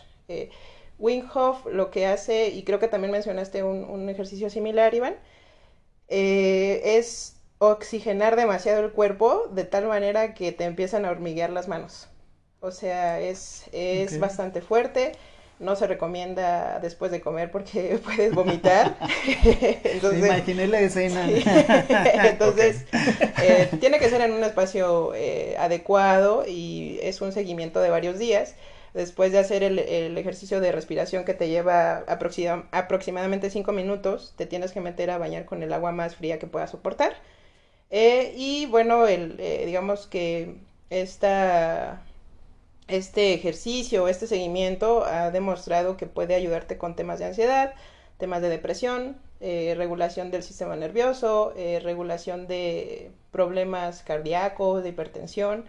[0.99, 5.15] Wim Hof lo que hace, y creo que también mencionaste un, un ejercicio similar, Iván,
[6.08, 12.08] es oxigenar demasiado el cuerpo de tal manera que te empiezan a hormiguear las manos.
[12.62, 15.13] O sea, es, es bastante fuerte.
[15.59, 18.97] No se recomienda después de comer porque puedes vomitar.
[19.83, 21.27] Entonces, imaginé la escena.
[22.29, 22.85] Entonces,
[23.41, 28.17] eh, tiene que ser en un espacio eh, adecuado y es un seguimiento de varios
[28.17, 28.55] días.
[28.93, 34.47] Después de hacer el, el ejercicio de respiración que te lleva aproximadamente cinco minutos, te
[34.47, 37.13] tienes que meter a bañar con el agua más fría que puedas soportar.
[37.91, 40.55] Eh, y bueno, el, digamos que
[40.89, 42.01] esta
[42.89, 47.73] este ejercicio, este seguimiento ha demostrado que puede ayudarte con temas de ansiedad,
[48.17, 55.65] temas de depresión, eh, regulación del sistema nervioso, eh, regulación de problemas cardíacos, de hipertensión.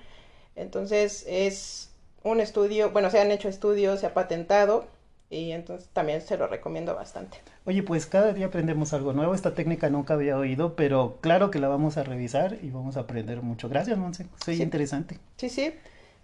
[0.57, 1.91] Entonces es
[2.25, 4.87] un estudio, bueno, se han hecho estudios, se ha patentado
[5.31, 7.39] y entonces también se lo recomiendo bastante.
[7.65, 9.35] Oye, pues cada día aprendemos algo nuevo.
[9.35, 13.01] Esta técnica nunca había oído, pero claro que la vamos a revisar y vamos a
[13.01, 13.69] aprender mucho.
[13.69, 14.27] Gracias, Monse.
[14.45, 15.19] Soy interesante.
[15.37, 15.73] Sí, sí.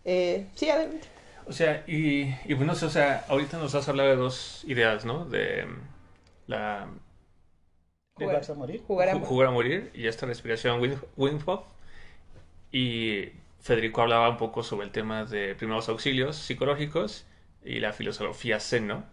[0.06, 1.08] Eh, sí, adelante.
[1.46, 5.24] O sea, y, y bueno, o sea, ahorita nos has hablado de dos ideas, ¿no?
[5.24, 5.80] De mm,
[6.46, 6.88] la...
[8.14, 8.82] Jugar a morir.
[8.86, 10.80] Jugar a, morir y esta respiración
[11.16, 11.38] Wim
[12.72, 17.26] Y Federico hablaba un poco sobre el tema de primeros auxilios psicológicos
[17.62, 19.04] y la filosofía zen, ¿no?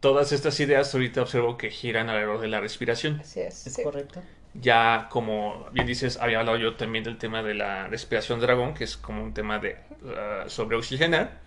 [0.00, 3.20] Todas estas ideas ahorita observo que giran alrededor de la respiración.
[3.20, 3.66] Así es.
[3.66, 4.20] Es correcto
[4.54, 8.84] ya como bien dices, había hablado yo también del tema de la respiración dragón, que
[8.84, 11.40] es como un tema de uh, sobre oxigenar.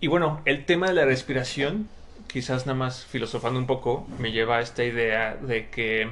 [0.00, 1.88] Y bueno, el tema de la respiración,
[2.26, 6.10] quizás nada más filosofando un poco, me lleva a esta idea de que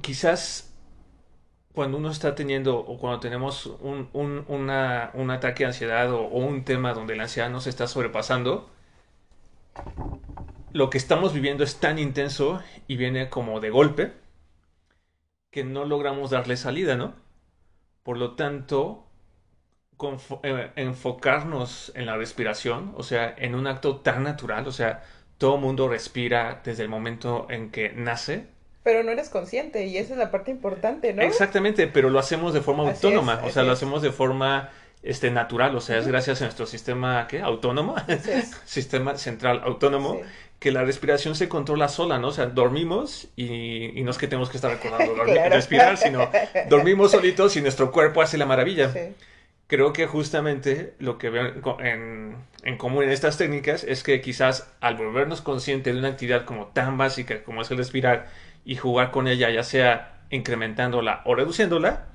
[0.00, 0.72] quizás
[1.74, 6.38] cuando uno está teniendo o cuando tenemos un, un, un ataque de ansiedad o, o
[6.38, 8.70] un tema donde la ansiedad nos está sobrepasando,
[10.74, 14.12] lo que estamos viviendo es tan intenso y viene como de golpe
[15.50, 17.14] que no logramos darle salida, ¿no?
[18.02, 19.06] Por lo tanto,
[20.42, 25.04] eh, enfocarnos en la respiración, o sea, en un acto tan natural, o sea,
[25.38, 28.48] todo mundo respira desde el momento en que nace,
[28.82, 31.22] pero no eres consciente y esa es la parte importante, ¿no?
[31.22, 34.70] Exactamente, pero lo hacemos de forma Así autónoma, es, o sea, lo hacemos de forma
[35.02, 37.40] este, natural, o sea, es gracias a nuestro sistema ¿qué?
[37.40, 37.94] autónomo,
[38.64, 40.28] sistema central autónomo, Sí.
[40.64, 42.28] Que la respiración se controla sola, ¿no?
[42.28, 45.54] O sea, dormimos y, y no es que tenemos que estar recordando dormir- Claro.
[45.54, 46.30] respirar, sino
[46.70, 48.90] dormimos solitos y nuestro cuerpo hace la maravilla.
[48.90, 49.00] Sí.
[49.66, 54.70] Creo que justamente lo que veo en- en común en estas técnicas es que quizás
[54.80, 58.28] al volvernos conscientes de una actividad como tan básica como es el respirar
[58.64, 62.06] y jugar con ella, ya sea incrementándola o reduciéndola,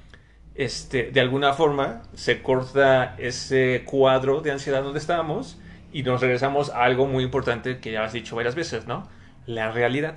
[0.55, 5.57] este, de alguna forma se corta ese cuadro de ansiedad donde estábamos
[5.91, 9.09] y nos regresamos a algo muy importante que ya has dicho varias veces, ¿no?
[9.45, 10.15] La realidad.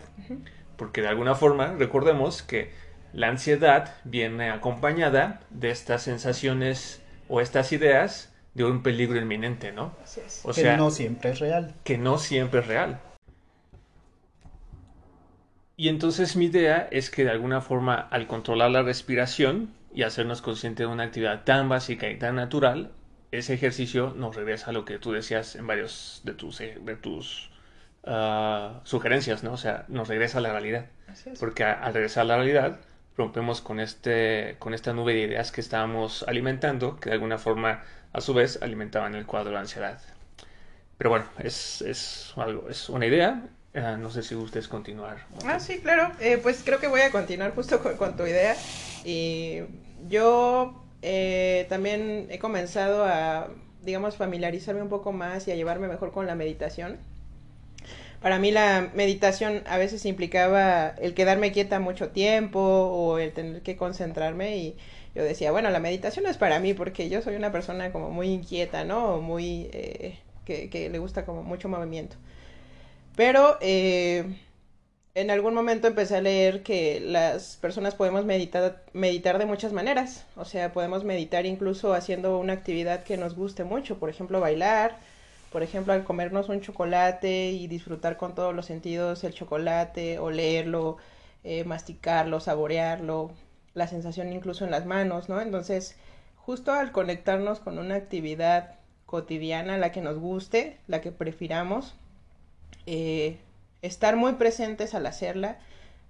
[0.77, 2.71] Porque de alguna forma recordemos que
[3.13, 9.95] la ansiedad viene acompañada de estas sensaciones o estas ideas de un peligro inminente, ¿no?
[10.03, 10.41] Así es.
[10.45, 11.75] O que sea, no siempre es real.
[11.85, 13.01] que no siempre es real.
[15.77, 20.43] Y entonces mi idea es que de alguna forma al controlar la respiración y hacernos
[20.43, 22.93] conscientes de una actividad tan básica y tan natural,
[23.33, 26.97] ese ejercicio nos regresa a lo que tú decías en varios de tus, eh, de
[26.97, 27.51] tus
[28.05, 29.53] ah, sugerencias, ¿no?
[29.55, 30.87] O sea, nos regresa a la realidad.
[31.09, 31.39] Así es.
[31.41, 32.79] Porque a- al regresar a la realidad,
[33.17, 37.83] rompemos con, este, con esta nube de ideas que estábamos alimentando, que de alguna forma,
[38.13, 40.01] a su vez, alimentaban el cuadro de ansiedad.
[40.99, 43.43] Pero bueno, es, es algo, es una idea.
[43.75, 45.17] Ah, no sé si gustes continuar.
[45.47, 46.13] Ah, sí, claro.
[46.21, 48.55] Eh, pues creo que voy a continuar justo con, con tu idea.
[49.05, 49.61] Y
[50.09, 53.49] yo eh, también he comenzado a,
[53.83, 56.99] digamos, familiarizarme un poco más y a llevarme mejor con la meditación.
[58.21, 63.63] Para mí la meditación a veces implicaba el quedarme quieta mucho tiempo o el tener
[63.63, 64.77] que concentrarme y
[65.15, 68.29] yo decía, bueno, la meditación es para mí porque yo soy una persona como muy
[68.29, 69.21] inquieta, ¿no?
[69.21, 72.17] Muy, eh, que, que le gusta como mucho movimiento.
[73.17, 74.25] Pero eh,
[75.15, 80.25] en algún momento empecé a leer que las personas podemos meditar, meditar de muchas maneras.
[80.37, 83.99] O sea, podemos meditar incluso haciendo una actividad que nos guste mucho.
[83.99, 84.97] Por ejemplo, bailar.
[85.53, 90.97] Por ejemplo, al comernos un chocolate y disfrutar con todos los sentidos el chocolate, olerlo,
[91.45, 93.33] eh, masticarlo, saborearlo,
[93.75, 95.43] la sensación incluso en las manos, ¿no?
[95.43, 95.97] Entonces,
[96.37, 101.95] justo al conectarnos con una actividad cotidiana, la que nos guste, la que prefiramos,
[102.87, 103.37] eh,
[103.83, 105.59] estar muy presentes al hacerla,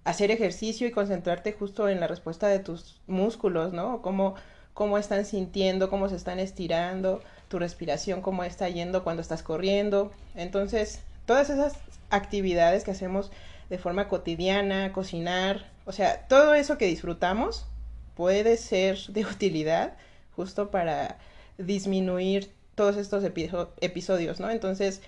[0.05, 4.03] hacer ejercicio y concentrarte justo en la respuesta de tus músculos, ¿no?
[4.03, 4.35] Cómo,
[4.75, 10.13] cómo están sintiendo, cómo se están estirando, tu respiración, cómo está yendo cuando estás corriendo.
[10.35, 11.75] Entonces, todas esas
[12.11, 13.31] actividades que hacemos
[13.71, 17.67] de forma cotidiana, cocinar, o sea, todo eso que disfrutamos
[18.15, 19.97] puede ser de utilidad
[20.37, 21.19] justo para
[21.59, 24.51] disminuir todos estos episo- episodios, ¿no?
[24.51, 25.03] Entonces,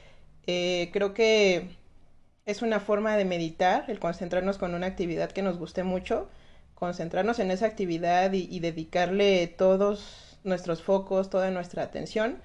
[0.46, 1.77] eh, creo que
[2.46, 6.28] es una forma de meditar, el concentrarnos con una actividad que nos guste mucho,
[6.74, 12.38] concentrarnos en esa actividad y, y dedicarle todos nuestros focos, toda nuestra atención,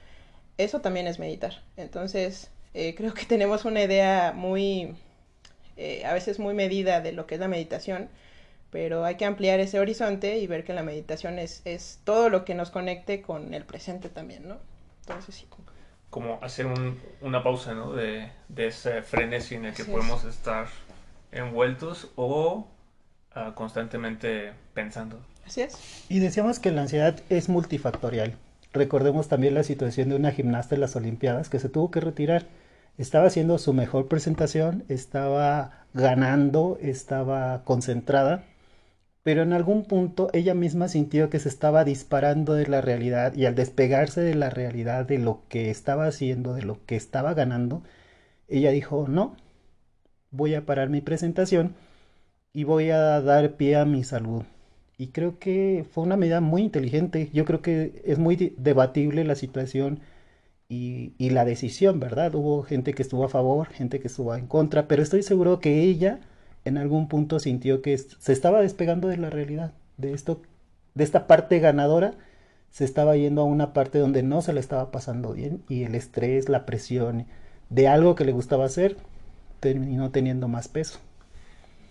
[0.57, 1.61] eso también es meditar.
[1.77, 4.95] Entonces, eh, creo que tenemos una idea muy,
[5.77, 8.09] eh, a veces muy medida de lo que es la meditación,
[8.71, 12.45] pero hay que ampliar ese horizonte y ver que la meditación es, es todo lo
[12.45, 14.57] que nos conecte con el presente también, ¿no?
[15.01, 15.47] Entonces, sí.
[16.09, 17.93] Como hacer un- una pausa, ¿no?
[17.93, 19.95] De, de ese frenesí en el que Así es.
[19.97, 20.67] podemos estar
[21.31, 22.67] envueltos o
[23.35, 25.19] ah, constantemente pensando.
[25.45, 26.05] Así es.
[26.09, 28.35] Y decíamos que la ansiedad es multifactorial.
[28.73, 32.45] Recordemos también la situación de una gimnasta en las Olimpiadas que se tuvo que retirar.
[32.97, 38.43] Estaba haciendo su mejor presentación, estaba ganando, estaba concentrada,
[39.23, 43.45] pero en algún punto ella misma sintió que se estaba disparando de la realidad y
[43.45, 47.83] al despegarse de la realidad de lo que estaba haciendo, de lo que estaba ganando,
[48.49, 49.35] ella dijo, no,
[50.31, 51.75] voy a parar mi presentación
[52.53, 54.43] y voy a dar pie a mi salud.
[54.97, 57.29] Y creo que fue una medida muy inteligente.
[57.33, 60.01] Yo creo que es muy de- debatible la situación
[60.69, 62.35] y, y la decisión, ¿verdad?
[62.35, 65.83] Hubo gente que estuvo a favor, gente que estuvo en contra, pero estoy seguro que
[65.83, 66.21] ella
[66.65, 70.41] en algún punto sintió que se estaba despegando de la realidad, de esto,
[70.93, 72.13] de esta parte ganadora,
[72.69, 75.95] se estaba yendo a una parte donde no se le estaba pasando bien y el
[75.95, 77.25] estrés, la presión
[77.69, 78.97] de algo que le gustaba hacer
[79.59, 80.99] terminó teniendo más peso.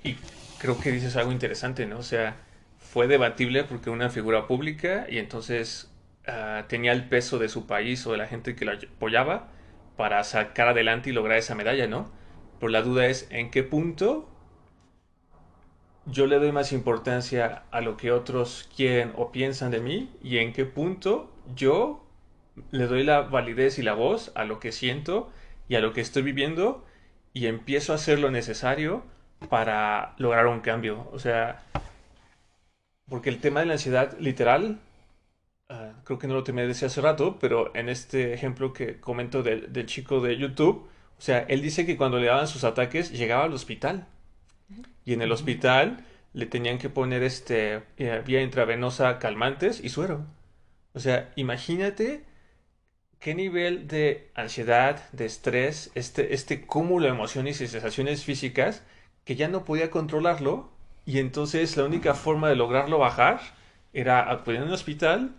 [0.05, 0.17] Y
[0.59, 1.99] creo que dices algo interesante, ¿no?
[1.99, 2.37] O sea,
[2.79, 5.91] fue debatible porque una figura pública y entonces
[6.27, 9.49] ah, tenía el peso de su país o de la gente que lo apoyaba
[9.97, 12.11] para sacar adelante y lograr esa medalla, ¿no?
[12.61, 14.29] Pero la duda es en qué punto
[16.11, 20.39] yo le doy más importancia a lo que otros quieren o piensan de mí y
[20.39, 22.05] en qué punto yo
[22.71, 25.31] le doy la validez y la voz a lo que siento
[25.69, 26.85] y a lo que estoy viviendo
[27.33, 29.05] y empiezo a hacer lo necesario
[29.49, 31.09] para lograr un cambio.
[31.13, 31.63] O sea,
[33.09, 34.81] porque el tema de la ansiedad literal,
[35.69, 39.43] ah, creo que no lo terminé de hace rato, pero en este ejemplo que comento
[39.43, 40.89] del chico de YouTube,
[41.19, 44.07] o sea, él dice que cuando le daban sus ataques llegaba al hospital.
[45.05, 50.27] Y en el hospital le tenían que poner este eh, vía intravenosa calmantes y suero.
[50.93, 52.25] O sea, imagínate
[53.19, 58.83] qué nivel de ansiedad, de estrés, este, este cúmulo de emociones y sensaciones físicas
[59.25, 60.71] que ya no podía controlarlo
[61.05, 63.41] y entonces la única forma de lograrlo bajar
[63.93, 65.35] era acudir a un hospital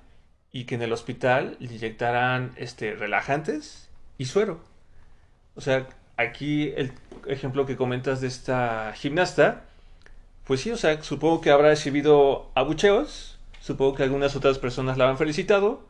[0.52, 4.62] y que en el hospital le inyectaran este, relajantes y suero.
[5.56, 6.92] O sea, aquí el
[7.28, 9.64] ejemplo que comentas de esta gimnasta,
[10.46, 15.10] pues sí, o sea, supongo que habrá recibido abucheos, supongo que algunas otras personas la
[15.10, 15.88] han felicitado,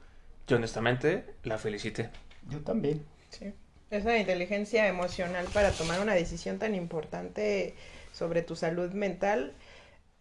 [0.48, 2.10] yo honestamente la felicité.
[2.50, 3.06] Yo también.
[3.30, 3.54] Sí.
[3.92, 7.74] Esa inteligencia emocional para tomar una decisión tan importante
[8.14, 9.54] sobre tu salud mental,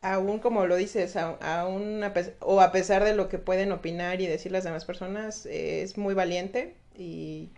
[0.01, 4.27] aún como lo dices, aún a, o a pesar de lo que pueden opinar y
[4.27, 7.51] decir las demás personas, es muy valiente y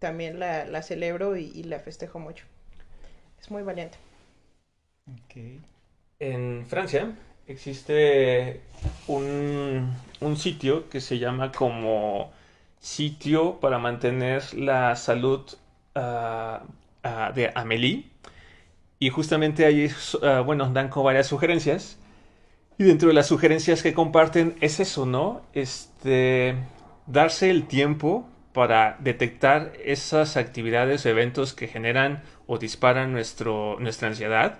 [0.00, 2.44] también la, la celebro y, y, la festejo mucho.
[3.44, 3.98] Es muy valiente.
[5.26, 5.60] Okay.
[6.18, 7.14] En Francia
[7.46, 8.62] existe
[9.06, 12.32] un, un sitio que se llama como
[12.80, 15.42] sitio para mantener la salud
[15.94, 18.06] uh, uh, de Amélie.
[18.98, 21.98] Y justamente ahí, uh, bueno, dan como varias sugerencias.
[22.78, 25.42] Y dentro de las sugerencias que comparten es eso, ¿no?
[25.52, 26.54] Este,
[27.06, 34.08] darse el tiempo para detectar esas actividades o eventos que generan o disparan nuestro, nuestra
[34.08, 34.58] ansiedad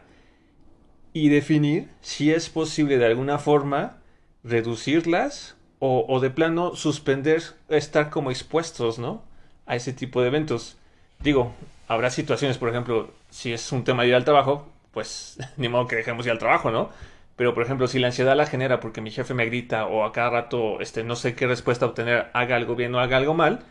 [1.13, 3.99] y definir si es posible de alguna forma
[4.43, 5.57] reducirlas
[5.87, 9.23] o, de plano suspender estar como expuestos, ¿no?
[9.67, 10.79] A ese tipo de eventos.
[11.21, 11.53] Digo,
[11.89, 15.87] habrá situaciones, por ejemplo, si es un tema de ir al trabajo, pues ni modo
[15.87, 16.91] que dejemos ir al trabajo, ¿no?
[17.37, 20.13] Pero, por ejemplo, si la ansiedad la genera porque mi jefe me grita o a
[20.13, 23.65] cada rato este, no sé qué respuesta obtener, haga algo bien o haga algo mal,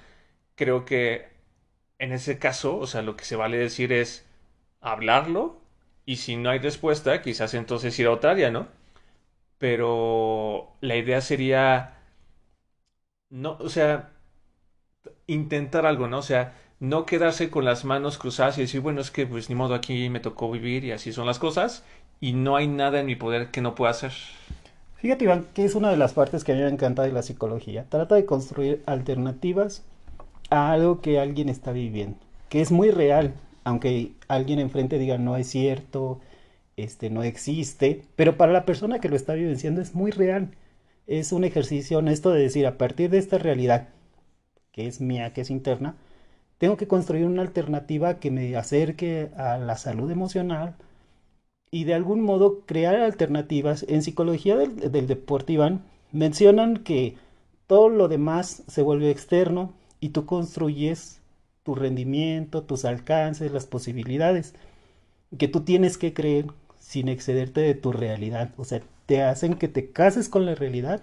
[0.55, 1.32] creo que
[1.99, 4.25] en ese caso, o sea, lo que se vale decir es
[4.81, 5.61] hablarlo
[6.05, 8.67] y si no hay respuesta, quizás entonces ir a otra área, ¿no?
[9.57, 11.95] Pero la idea sería,
[13.29, 14.11] no, o sea,
[15.27, 16.19] intentar algo, ¿no?
[16.19, 19.55] O sea, no quedarse con las manos cruzadas y decir, bueno, es que pues ni
[19.55, 21.83] modo aquí me tocó vivir y así son las cosas
[22.19, 24.11] y no hay nada en mi poder que no pueda hacer.
[24.95, 27.21] Fíjate, Iván, que es una de las partes que a mí me encanta de la
[27.21, 27.85] psicología.
[27.89, 29.83] Trata de construir alternativas
[30.53, 32.17] algo que alguien está viviendo,
[32.49, 33.33] que es muy real,
[33.63, 36.19] aunque alguien enfrente diga no es cierto,
[36.77, 40.51] este no existe, pero para la persona que lo está vivenciando es muy real.
[41.07, 43.89] Es un ejercicio honesto de decir a partir de esta realidad,
[44.71, 45.95] que es mía, que es interna,
[46.57, 50.75] tengo que construir una alternativa que me acerque a la salud emocional
[51.71, 53.85] y de algún modo crear alternativas.
[53.89, 57.17] En psicología del, del deporte, Iván, mencionan que
[57.67, 59.73] todo lo demás se vuelve externo
[60.03, 61.21] y tú construyes
[61.63, 64.53] tu rendimiento, tus alcances, las posibilidades
[65.37, 66.47] que tú tienes que creer
[66.77, 68.51] sin excederte de tu realidad.
[68.57, 71.01] O sea, te hacen que te cases con la realidad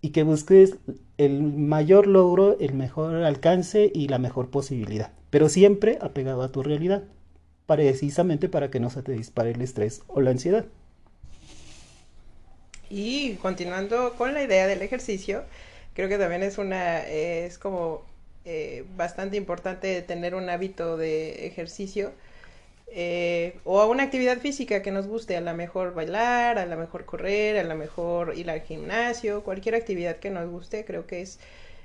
[0.00, 0.74] y que busques
[1.18, 5.12] el mayor logro, el mejor alcance y la mejor posibilidad.
[5.30, 7.04] Pero siempre apegado a tu realidad,
[7.66, 10.64] precisamente para que no se te dispare el estrés o la ansiedad.
[12.90, 15.44] Y continuando con la idea del ejercicio,
[15.94, 18.10] creo que también es una, es como
[18.44, 22.12] eh, bastante importante tener un hábito de ejercicio
[22.94, 26.76] eh, o a una actividad física que nos guste, a lo mejor bailar, a lo
[26.76, 31.22] mejor correr, a lo mejor ir al gimnasio, cualquier actividad que nos guste, creo que
[31.22, 31.40] es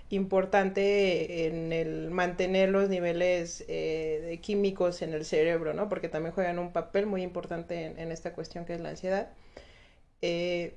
[0.10, 5.90] importante en el mantener los niveles eh, químicos en el cerebro, ¿no?
[5.90, 9.30] Porque también juegan un papel muy importante en, en esta cuestión que es la ansiedad.
[10.22, 10.76] Eh,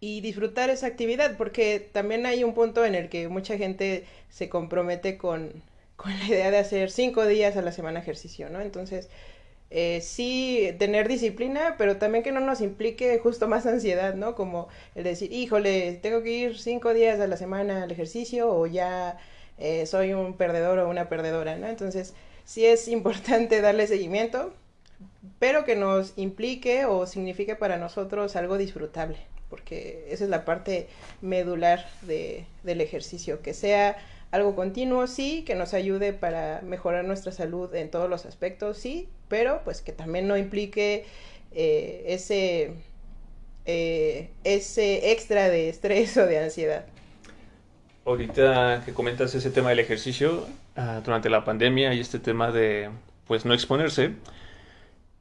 [0.00, 4.48] y disfrutar esa actividad, porque también hay un punto en el que mucha gente se
[4.48, 5.52] compromete con,
[5.96, 8.60] con la idea de hacer cinco días a la semana ejercicio, ¿no?
[8.60, 9.08] Entonces,
[9.70, 14.34] eh, sí, tener disciplina, pero también que no nos implique justo más ansiedad, ¿no?
[14.34, 18.66] Como el decir, híjole, tengo que ir cinco días a la semana al ejercicio o
[18.66, 19.18] ya
[19.58, 21.68] eh, soy un perdedor o una perdedora, ¿no?
[21.68, 24.54] Entonces, sí es importante darle seguimiento,
[25.38, 29.18] pero que nos implique o signifique para nosotros algo disfrutable
[29.48, 30.88] porque esa es la parte
[31.20, 33.96] medular de, del ejercicio, que sea
[34.30, 39.08] algo continuo, sí, que nos ayude para mejorar nuestra salud en todos los aspectos, sí,
[39.28, 41.06] pero pues que también no implique
[41.52, 42.74] eh, ese,
[43.64, 46.84] eh, ese extra de estrés o de ansiedad.
[48.04, 50.46] Ahorita que comentas ese tema del ejercicio,
[50.76, 52.88] uh, durante la pandemia y este tema de
[53.26, 54.12] pues no exponerse,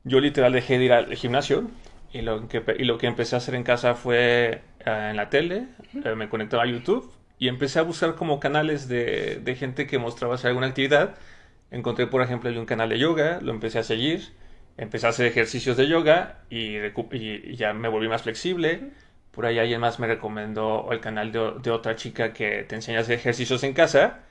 [0.07, 1.69] yo literal dejé de ir al gimnasio
[2.13, 5.29] y lo que, y lo que empecé a hacer en casa fue eh, en la
[5.29, 5.67] tele,
[6.03, 9.99] eh, me conectaba a YouTube y empecé a buscar como canales de, de gente que
[9.99, 11.15] mostraba hacer alguna actividad.
[11.71, 14.33] Encontré, por ejemplo, un canal de yoga, lo empecé a seguir,
[14.77, 16.77] empecé a hacer ejercicios de yoga y,
[17.11, 18.91] y, ya me volví más flexible.
[19.31, 22.99] Por ahí alguien más me recomendó el canal de, de, otra chica que te enseña
[22.99, 24.21] a hacer ejercicios en casa.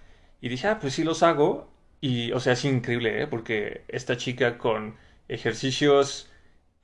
[0.40, 1.70] Y dije, ah, pues sí los hago.
[2.00, 3.26] Y, o sea, es increíble, ¿eh?
[3.26, 4.96] Porque esta chica con
[5.28, 6.30] ejercicios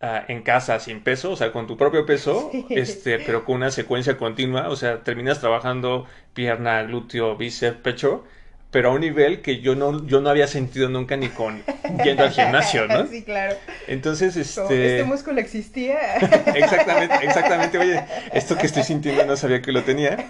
[0.01, 2.67] uh, en casa sin peso, o sea, con tu propio peso, sí.
[2.71, 8.25] este, pero con una secuencia continua, o sea, terminas trabajando pierna, glúteo, bíceps, pecho,
[8.73, 11.63] pero a un nivel que yo no, yo no había sentido nunca ni con
[12.03, 13.07] yendo al gimnasio, ¿no?
[13.11, 13.55] Sí, claro.
[13.87, 14.97] Entonces, este...
[14.97, 16.17] Este músculo existía.
[16.55, 17.79] exactamente, exactamente.
[17.79, 20.27] Oye, esto que estoy sintiendo no sabía que lo tenía.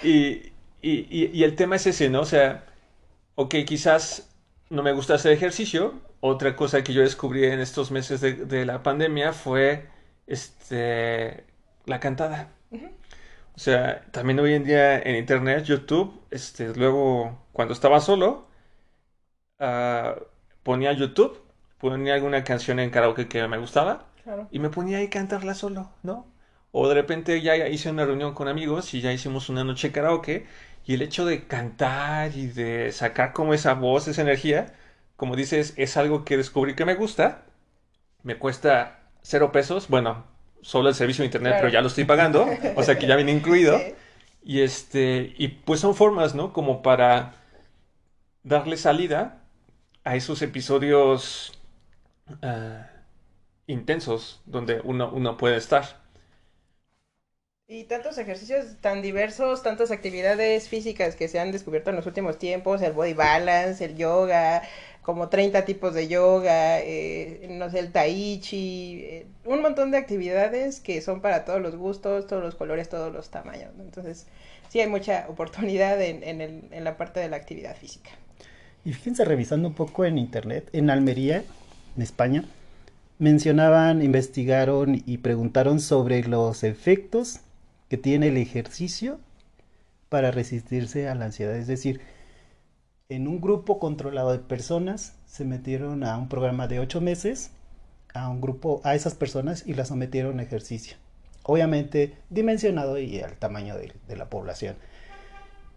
[0.00, 2.20] Y, y, y, y el tema es ese, ¿no?
[2.20, 2.66] O sea,
[3.34, 4.28] ok, quizás
[4.70, 5.94] no me gusta hacer ejercicio.
[6.20, 9.88] Otra cosa que yo descubrí en estos meses de, de la pandemia fue
[10.26, 11.44] este,
[11.86, 12.52] la cantada.
[12.70, 12.90] Uh -huh.
[13.54, 18.46] O sea, también hoy en día en internet, YouTube, este, luego cuando estaba solo,
[19.60, 20.20] uh,
[20.62, 21.40] ponía YouTube,
[21.78, 24.48] ponía alguna canción en karaoke que me gustaba Claro.
[24.50, 26.26] y me ponía ahí a cantarla solo, ¿no?
[26.72, 29.92] O de repente ya hice una reunión con amigos y ya hicimos una noche de
[29.94, 30.46] karaoke
[30.84, 34.74] y el hecho de cantar y de sacar como esa voz, esa energía,
[35.16, 37.44] como dices, es algo que descubrí que me gusta.
[38.22, 40.26] Me cuesta cero pesos, bueno,
[40.62, 41.58] solo el servicio de internet, Claro.
[41.58, 42.46] pero ya lo estoy pagando,
[42.76, 43.88] o sea que ya viene incluido.
[43.92, 43.96] Sí.
[44.44, 46.52] Y este, y pues son formas, ¿no?
[46.52, 47.34] Como para
[48.42, 49.42] darle salida
[50.04, 51.52] a esos episodios
[52.42, 52.88] ah,
[53.66, 56.00] intensos donde uno, uno puede estar.
[57.68, 62.38] Y tantos ejercicios tan diversos, tantas actividades físicas que se han descubierto en los últimos
[62.38, 64.62] tiempos, el body balance, el yoga,
[65.06, 69.98] como 30 tipos de yoga, eh, no sé, el tai chi, eh, un montón de
[69.98, 73.70] actividades que son para todos los gustos, todos los colores, todos los tamaños.
[73.78, 74.26] Entonces,
[74.68, 78.10] sí hay mucha oportunidad en, en la parte de la actividad física.
[78.84, 81.44] Y fíjense, revisando un poco en internet, en Almería,
[81.94, 82.44] en España,
[83.20, 87.42] mencionaban, investigaron y preguntaron sobre los efectos
[87.88, 89.20] que tiene el ejercicio
[90.08, 91.54] para resistirse a la ansiedad.
[91.54, 92.00] Es decir,
[93.08, 97.52] en un grupo controlado de personas se metieron a un programa de ocho meses
[98.14, 100.96] a un grupo, a esas personas y las sometieron a ejercicio.
[101.42, 104.76] Obviamente dimensionado y al tamaño de, de la población.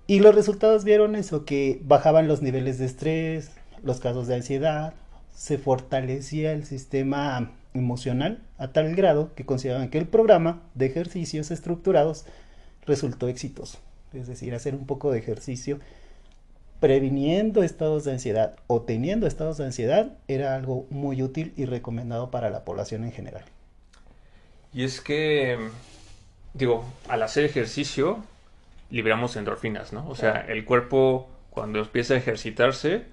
[0.07, 3.51] Y los resultados vieron eso, que bajaban los niveles de estrés,
[3.83, 4.93] los casos de ansiedad,
[5.35, 11.51] se fortalecía el sistema emocional a tal grado que consideraban que el programa de ejercicios
[11.51, 12.25] estructurados
[12.87, 13.77] resultó exitoso.
[14.13, 15.79] Es decir, hacer un poco de ejercicio
[16.79, 22.31] previniendo estados de ansiedad o teniendo estados de ansiedad era algo muy útil y recomendado
[22.31, 23.45] para la población en general.
[24.73, 25.57] Y es que,
[26.53, 28.23] digo, al hacer ejercicio
[28.91, 30.07] liberamos endorfinas, ¿no?
[30.09, 33.05] O sea, el cuerpo cuando empieza a ejercitarse,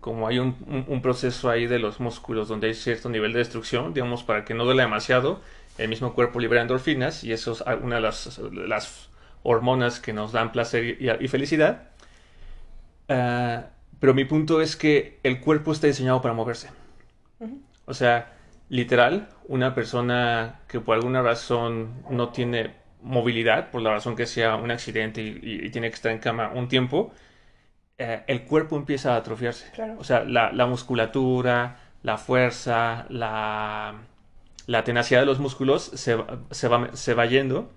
[0.00, 3.40] como hay un, un- un proceso ahí de los músculos donde hay cierto nivel de
[3.40, 5.40] destrucción, digamos, para que no duele demasiado,
[5.78, 9.10] el mismo cuerpo libera endorfinas y eso es una de las, las
[9.44, 11.90] hormonas que nos dan placer y, y felicidad.
[13.08, 16.68] Ah, pero mi punto es que el cuerpo está diseñado para moverse.
[17.86, 18.32] O sea,
[18.68, 24.56] literal, una persona que por alguna razón no tiene movilidad, por la razón que sea
[24.56, 27.12] un accidente y, y- y tiene que estar en cama un tiempo,
[27.98, 29.70] eh, el cuerpo empieza a atrofiarse.
[29.72, 29.96] Claro.
[29.98, 33.96] O sea, la, la musculatura, la fuerza, la,
[34.66, 36.16] la tenacidad de los músculos se,
[36.52, 37.72] se va, se va yendo.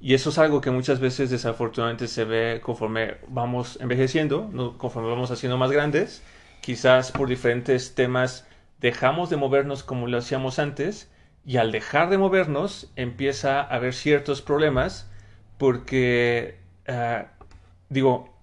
[0.00, 4.76] Y eso es algo que muchas veces desafortunadamente se ve conforme vamos envejeciendo, ¿no?
[4.78, 6.22] conforme vamos haciendo más grandes.
[6.60, 8.46] Quizás por diferentes temas
[8.80, 11.10] dejamos de movernos como lo hacíamos antes
[11.44, 15.10] y al dejar de movernos empieza a haber ciertos problemas
[15.58, 17.28] porque, ah,
[17.88, 18.36] digo,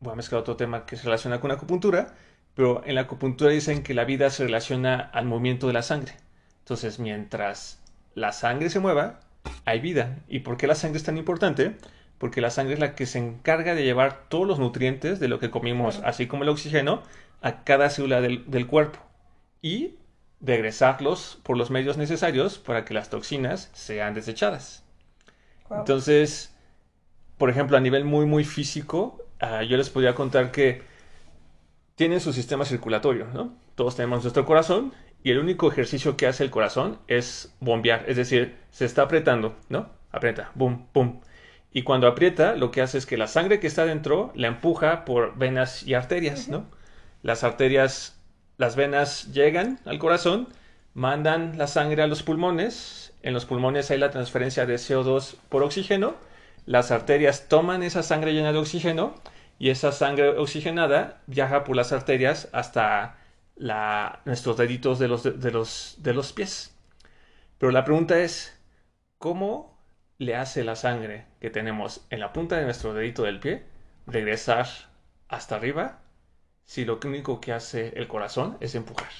[0.00, 2.14] voy a mezclar otro tema que se relaciona con la acupuntura,
[2.54, 6.14] pero en la acupuntura dicen que la vida se relaciona al movimiento de la sangre.
[6.60, 7.82] Entonces, mientras
[8.14, 9.20] la sangre se mueva,
[9.64, 10.18] hay vida.
[10.28, 11.76] ¿Y por qué la sangre es tan importante?
[12.18, 15.38] Porque la sangre es la que se encarga de llevar todos los nutrientes de lo
[15.38, 17.02] que comimos, así como el oxígeno,
[17.40, 18.98] a cada célula del, del cuerpo.
[19.60, 19.96] Y
[20.40, 24.84] regresarlos por los medios necesarios para que las toxinas sean desechadas.
[25.70, 26.54] Entonces,
[27.38, 30.82] por ejemplo, a nivel muy, muy físico, ah, yo les podría contar que
[31.94, 33.54] tienen su sistema circulatorio, ¿no?
[33.74, 34.92] Todos tenemos nuestro corazón
[35.22, 39.54] y el único ejercicio que hace el corazón es bombear, es decir, se está apretando,
[39.68, 39.88] ¿no?
[40.10, 41.20] Aprieta, boom, boom.
[41.72, 45.04] Y cuando aprieta, lo que hace es que la sangre que está dentro la empuja
[45.04, 46.66] por venas y arterias, ¿no?
[47.22, 48.20] Las arterias,
[48.58, 50.48] las venas llegan al corazón,
[50.92, 55.62] mandan la sangre a los pulmones, en los pulmones hay la transferencia de CO2 por
[55.62, 56.14] oxígeno,
[56.66, 59.14] las arterias toman esa sangre llena de oxígeno
[59.58, 63.16] y esa sangre oxigenada viaja por las arterias hasta
[64.24, 66.74] nuestros deditos de los, de, los, de los pies.
[67.58, 68.58] Pero la pregunta es,
[69.18, 69.78] ¿cómo
[70.18, 73.64] le hace la sangre que tenemos en la punta de nuestro dedito del pie
[74.06, 74.66] regresar
[75.28, 76.00] hasta arriba
[76.66, 79.10] si lo único que hace el corazón es empujar?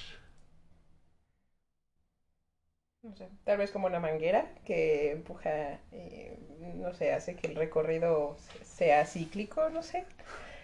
[3.44, 6.38] Tal vez como una manguera que empuja, eh,
[6.76, 10.04] no sé, hace que el recorrido sea cíclico, no sé.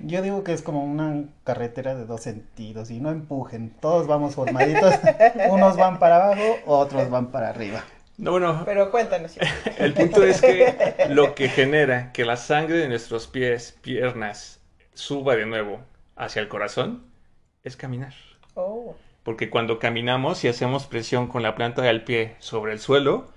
[0.00, 4.34] Yo digo que es como una carretera de dos sentidos y no empujen, todos vamos
[4.34, 4.94] formaditos,
[5.50, 7.84] unos van para abajo, otros van para arriba.
[8.16, 8.62] No, bueno.
[8.64, 9.36] Pero cuéntanos.
[9.78, 14.60] El punto es que lo que genera que la sangre de nuestros pies, piernas,
[14.94, 15.80] suba de nuevo
[16.16, 17.04] hacia el corazón
[17.62, 18.14] es caminar.
[18.54, 18.96] Oh
[19.28, 23.28] porque cuando caminamos y hacemos presión con la planta del pie sobre el suelo,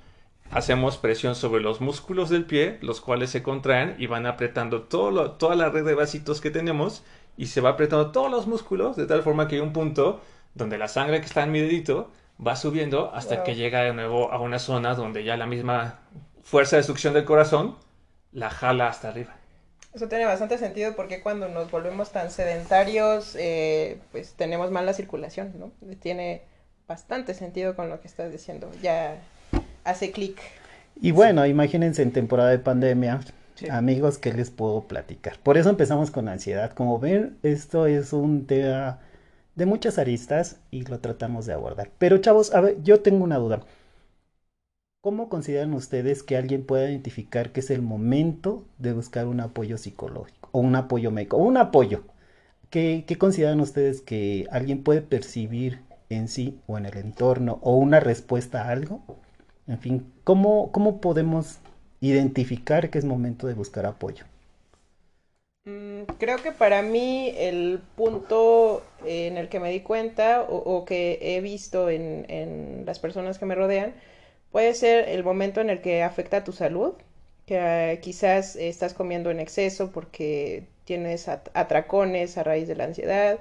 [0.51, 5.31] hacemos presión sobre los músculos del pie, los cuales se contraen y van apretando todo
[5.31, 7.03] toda la red de vasitos que tenemos
[7.37, 10.21] y se va apretando todos los músculos de tal forma que hay un punto
[10.53, 12.11] donde la sangre que está en mi dedito
[12.45, 15.99] va subiendo hasta que llega de nuevo a una zona donde ya la misma
[16.43, 17.77] fuerza de succión del corazón
[18.31, 19.35] la jala hasta arriba.
[19.93, 25.53] Eso tiene bastante sentido porque cuando nos volvemos tan sedentarios, eh, pues tenemos mala circulación,
[25.59, 25.71] ¿no?
[25.97, 26.43] Tiene
[26.87, 28.71] bastante sentido con lo que estás diciendo.
[28.81, 29.21] Ya
[29.83, 30.39] hace clic.
[31.01, 33.21] Y bueno, imagínense en temporada de pandemia,
[33.69, 35.37] amigos, ¿qué les puedo platicar?
[35.39, 36.71] Por eso empezamos con ansiedad.
[36.73, 38.99] Como ven, esto es un tema
[39.55, 41.89] de muchas aristas y lo tratamos de abordar.
[41.97, 43.61] Pero chavos, a ver, yo tengo una duda.
[45.01, 49.79] ¿Cómo consideran ustedes que alguien pueda identificar que es el momento de buscar un apoyo
[49.79, 52.03] psicológico o un apoyo médico o un apoyo?
[52.69, 57.99] ¿Qué, consideran ustedes que alguien puede percibir en sí o en el entorno o una
[57.99, 59.03] respuesta a algo?
[59.71, 61.59] En fin, ¿cómo, cómo podemos
[62.01, 64.25] identificar que es momento de buscar apoyo?
[65.63, 71.19] Mm, creo que para mí el punto en el que me di cuenta o, que
[71.21, 73.93] he visto en, en las personas que me rodean
[74.51, 76.93] Puede ser el momento en el que afecta tu salud,
[77.47, 77.57] que
[77.93, 83.39] eh, quizás estás comiendo en exceso porque tienes atracones a raíz de la ansiedad,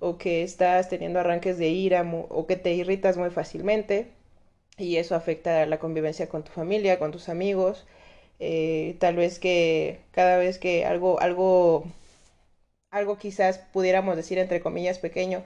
[0.00, 4.08] o que estás teniendo arranques de ira o que te irritas muy fácilmente
[4.80, 7.86] y eso afecta la convivencia con tu familia, con tus amigos.
[8.40, 11.84] Eh, tal vez que cada vez que algo, algo,
[12.90, 15.42] algo quizás pudiéramos decir entre comillas pequeño,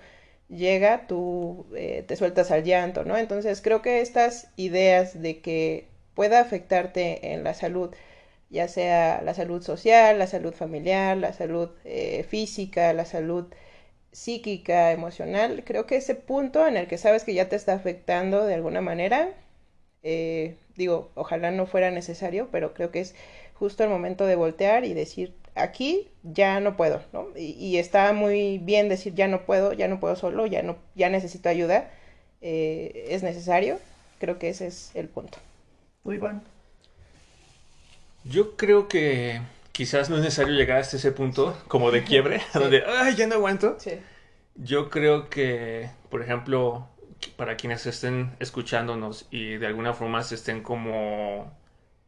[0.49, 3.17] llega, tú eh, te sueltas al llanto, ¿no?
[3.17, 7.91] Entonces creo que estas ideas de que pueda afectarte en la salud,
[8.51, 13.47] ya sea la salud social, la salud familiar, la salud eh, física, la salud
[14.15, 18.47] psíquica, emocional, creo que ese punto en el que sabes que ya te está afectando
[18.47, 19.31] de alguna manera,
[20.05, 23.15] eh, digo, ojalá no fuera necesario, pero creo que es
[23.55, 27.27] justo el momento de voltear y decir, aquí ya no puedo, ¿no?
[27.37, 31.09] Y, está muy bien decir ya no puedo, ya no puedo solo, ya no, ya
[31.09, 31.91] necesito ayuda,
[32.41, 33.81] eh, es necesario,
[34.21, 35.39] creo que ese es el punto.
[36.05, 36.41] Muy bueno.
[38.25, 39.41] Yo creo que
[39.75, 43.35] quizás no es necesario llegar hasta ese punto como de quiebre, donde, ay, ya no
[43.35, 43.77] aguanto.
[43.79, 44.01] Sí.
[44.55, 46.89] Yo creo que, por ejemplo,
[47.37, 51.53] para quienes estén escuchándonos y de alguna forma se estén como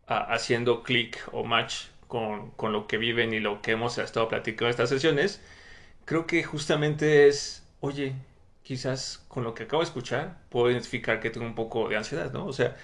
[0.07, 4.29] ah, haciendo clic o match con, con, lo que viven y lo que hemos estado
[4.29, 5.43] platicando en estas sesiones,
[6.05, 8.14] creo que justamente es, oye,
[8.62, 12.33] quizás con lo que acabo de escuchar puedo identificar que tengo un poco de ansiedad,
[12.33, 12.47] ¿no?
[12.47, 12.77] O sea,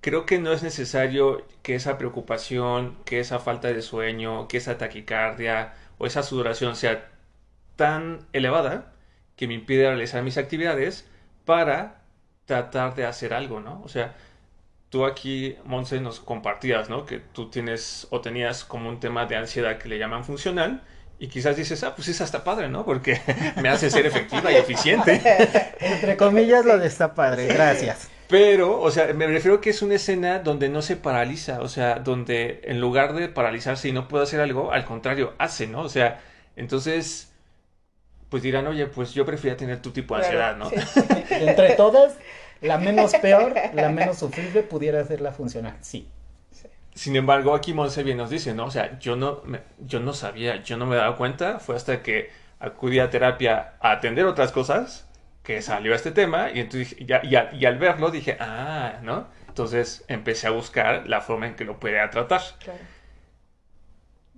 [0.00, 4.78] creo que no es necesario que esa preocupación, que esa falta de sueño, que esa
[4.78, 7.10] taquicardia o esa sudoración sea
[7.76, 8.92] tan elevada
[9.36, 11.08] que me impide realizar mis actividades
[11.44, 12.02] para
[12.44, 13.82] tratar de hacer algo, ¿no?
[13.84, 14.14] O sea,
[14.90, 17.06] tú aquí, Monse, nos compartías, ¿no?
[17.06, 20.82] Que tú tienes o tenías como un tema de ansiedad que le llaman funcional.
[21.20, 22.84] Y quizás dices, ah, pues es hasta padre, ¿no?
[22.84, 23.20] Porque
[23.62, 25.20] me hace ser efectiva y eficiente.
[25.80, 28.08] Entre comillas, lo de está padre, gracias.
[28.28, 31.94] Pero, o sea, me refiero que es una escena donde no se paraliza, o sea,
[31.96, 35.80] donde en lugar de paralizarse y no puede hacer algo, al contrario, hace, ¿no?
[35.80, 36.20] O sea,
[36.54, 37.32] entonces,
[38.28, 40.70] pues dirán, oye, pues yo prefería tener tu tipo de ansiedad, ¿no?
[41.30, 42.18] Entre todas,
[42.60, 46.06] la menos peor, la menos sufrible pudiera hacerla funcionar, sí.
[46.94, 48.66] Sin embargo, aquí Monse bien nos dice, ¿no?
[48.66, 49.40] O sea, yo no,
[49.78, 53.92] yo no sabía, yo no me daba cuenta, fue hasta que acudí a terapia a
[53.92, 55.07] atender otras cosas
[55.48, 59.28] que salió este tema y, entonces, y, al verlo dije, ah, ¿no?
[59.48, 62.42] Entonces empecé a buscar la forma en que lo podía tratar.
[62.58, 62.78] Claro.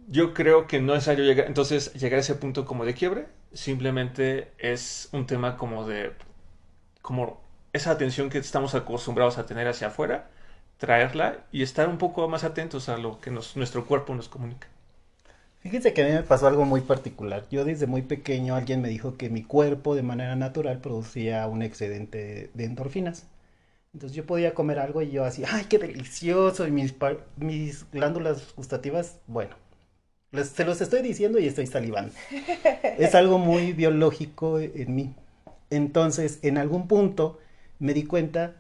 [0.06, 3.26] Yo creo que no es necesario llegar, entonces llegar a ese punto como de quiebre,
[3.52, 6.12] simplemente es un tema como de,
[7.02, 7.42] como
[7.72, 10.30] esa atención que estamos acostumbrados a tener hacia afuera,
[10.78, 14.68] traerla y estar un poco más atentos a lo que nos, nuestro cuerpo nos comunica.
[15.61, 17.46] Fíjense que a mí me pasó algo muy particular.
[17.50, 21.62] Yo desde muy pequeño alguien me dijo que mi cuerpo de manera natural producía un
[21.62, 23.26] excedente de endorfinas.
[23.92, 26.66] Entonces yo podía comer algo y yo así, ¡ay, qué delicioso!
[26.66, 26.94] Y mis,
[27.36, 29.54] mis glándulas gustativas, bueno,
[30.32, 32.14] se los estoy diciendo y estoy salivando.
[32.98, 35.14] Es algo muy biológico en mí.
[35.70, 37.38] Entonces, en algún punto
[37.78, 38.56] me di cuenta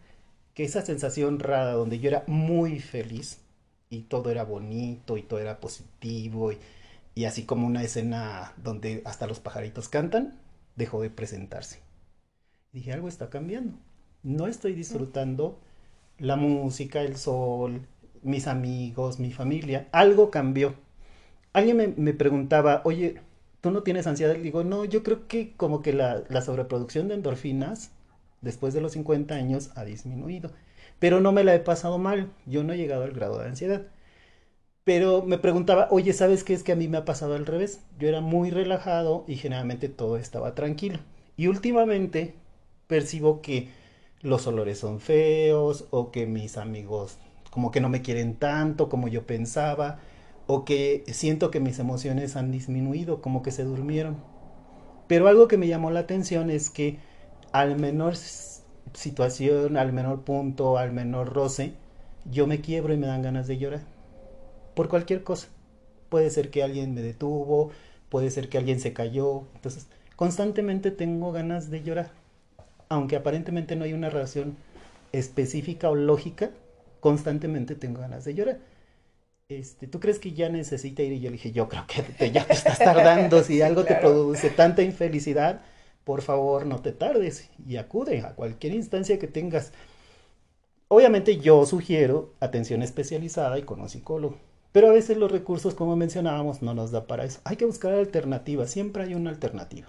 [0.54, 3.40] que esa sensación rara donde yo era muy feliz
[3.88, 6.58] y todo era bonito y todo era positivo y,
[7.14, 10.38] y así como una escena donde hasta los pajaritos cantan,
[10.76, 11.80] dejó de presentarse.
[12.72, 13.78] Dije, algo está cambiando.
[14.22, 15.58] No estoy disfrutando
[16.18, 17.86] la música, el sol,
[18.22, 19.88] mis amigos, mi familia.
[19.92, 20.74] Algo cambió.
[21.52, 23.20] Alguien me, preguntaba, oye,
[23.60, 24.36] ¿tú no tienes ansiedad?
[24.36, 27.90] Y digo, no, yo creo que como que la, la sobreproducción de endorfinas
[28.40, 30.52] después de los 50 años ha disminuido.
[30.98, 32.30] Pero no me la he pasado mal.
[32.46, 33.86] Yo no he llegado al grado de ansiedad.
[34.84, 37.80] Pero me preguntaba, oye, ¿sabes qué es que a mí me ha pasado al revés?
[37.98, 40.98] Yo era muy relajado y generalmente todo estaba tranquilo.
[41.36, 42.34] Y últimamente
[42.86, 43.68] percibo que
[44.22, 47.18] los olores son feos o que mis amigos
[47.50, 49.98] como que no me quieren tanto como yo pensaba
[50.46, 54.16] o que siento que mis emociones han disminuido, como que se durmieron.
[55.08, 56.98] Pero algo que me llamó la atención es que
[57.52, 58.14] al menor
[58.94, 61.74] situación, al menor punto, al menor roce,
[62.24, 63.99] yo me quiebro y me dan ganas de llorar
[64.80, 65.48] por cualquier cosa.
[66.08, 67.70] Puede ser que alguien me detuvo,
[68.08, 69.42] puede ser que alguien se cayó.
[69.54, 72.12] Entonces, constantemente tengo ganas de llorar.
[72.88, 74.56] Aunque aparentemente no hay una relación
[75.12, 76.48] específica o lógica,
[77.00, 78.58] constantemente tengo ganas de llorar.
[79.50, 81.12] Este, ¿Tú crees que ya necesita ir?
[81.12, 83.42] Y yo le dije, yo creo que ya te estás tardando.
[83.44, 85.60] Si algo te produce tanta infelicidad,
[86.04, 89.74] por favor no te tardes y acude a cualquier instancia que tengas.
[90.88, 94.38] Obviamente yo sugiero atención especializada y con un psicólogo.
[94.72, 97.40] Pero a veces los recursos, como mencionábamos, no nos da para eso.
[97.44, 99.88] Hay que buscar alternativas, siempre hay una alternativa.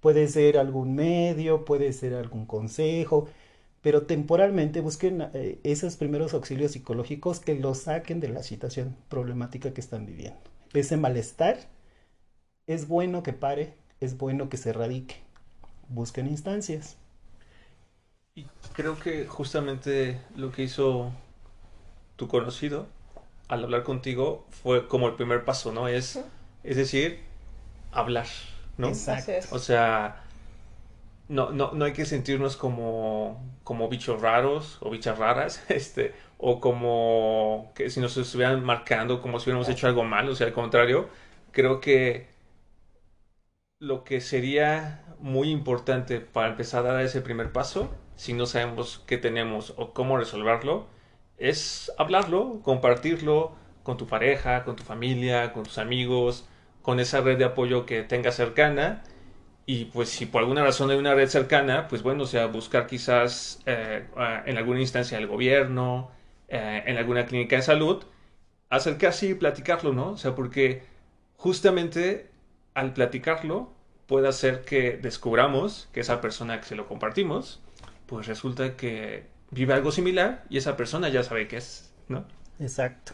[0.00, 3.28] Puede ser algún medio, puede ser algún consejo,
[3.82, 9.72] pero temporalmente busquen eh, esos primeros auxilios psicológicos que los saquen de la situación problemática
[9.72, 10.40] que están viviendo.
[10.74, 11.58] Ese malestar
[12.66, 15.16] es bueno que pare, es bueno que se erradique.
[15.88, 16.96] Busquen instancias.
[18.36, 21.10] Y creo que justamente lo que hizo
[22.16, 22.86] tu conocido
[23.50, 25.88] al hablar contigo fue como el primer paso, ¿no?
[25.88, 26.20] Es,
[26.62, 27.20] es decir,
[27.90, 28.26] hablar,
[28.78, 28.88] ¿no?
[28.88, 29.32] Exacto.
[29.50, 30.22] O sea,
[31.28, 36.60] no, no, no hay que sentirnos como, como bichos raros o bichas raras, este, o
[36.60, 40.52] como que si nos estuvieran marcando como si hubiéramos hecho algo mal, o sea, al
[40.52, 41.08] contrario,
[41.50, 42.28] creo que
[43.80, 49.02] lo que sería muy importante para empezar a dar ese primer paso, si no sabemos
[49.06, 50.86] qué tenemos o cómo resolverlo,
[51.40, 56.46] es hablarlo, compartirlo con tu pareja, con tu familia, con tus amigos,
[56.82, 59.02] con esa red de apoyo que tengas cercana.
[59.66, 62.86] Y pues si por alguna razón hay una red cercana, pues bueno, o sea, buscar
[62.86, 64.06] quizás eh,
[64.46, 66.10] en alguna instancia del gobierno,
[66.48, 68.04] eh, en alguna clínica de salud,
[68.68, 70.10] acercarse y platicarlo, ¿no?
[70.12, 70.82] O sea, porque
[71.36, 72.30] justamente
[72.74, 73.72] al platicarlo
[74.06, 77.60] puede hacer que descubramos que esa persona que se lo compartimos,
[78.06, 82.24] pues resulta que vive algo similar y esa persona ya sabe qué es, ¿no?
[82.58, 83.12] Exacto.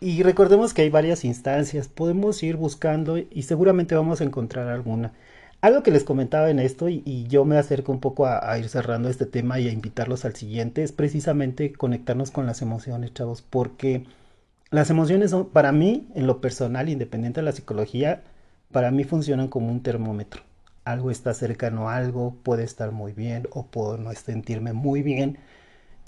[0.00, 5.12] Y recordemos que hay varias instancias, podemos ir buscando y seguramente vamos a encontrar alguna.
[5.62, 9.08] Algo que les comentaba en esto y, yo me acerco un poco a, ir cerrando
[9.08, 14.04] este tema y a invitarlos al siguiente es precisamente conectarnos con las emociones, chavos, porque
[14.70, 18.22] las emociones son, para mí, en lo personal, independiente de la psicología,
[18.70, 20.42] para mí funcionan como un termómetro.
[20.84, 25.38] Algo está cercano a algo, puede estar muy bien o puedo no sentirme muy bien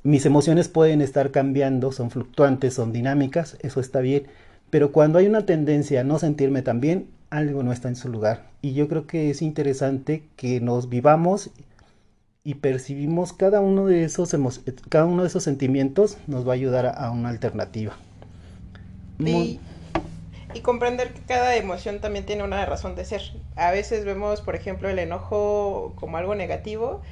[0.02, 4.26] mis emociones pueden estar cambiando, son fluctuantes, son dinámicas, eso está bien,
[4.70, 8.08] pero cuando hay una tendencia a no sentirme tan bien, algo no está en su
[8.08, 8.46] lugar.
[8.62, 11.50] Y yo creo que es interesante que nos vivamos
[12.44, 14.34] y percibimos cada uno de esos,
[14.88, 17.96] cada uno de esos sentimientos nos va a ayudar a, una alternativa.
[19.18, 19.58] y
[20.62, 23.22] comprender que cada emoción también tiene una razón de ser.
[23.56, 27.02] A veces vemos, por ejemplo, el enojo como algo negativo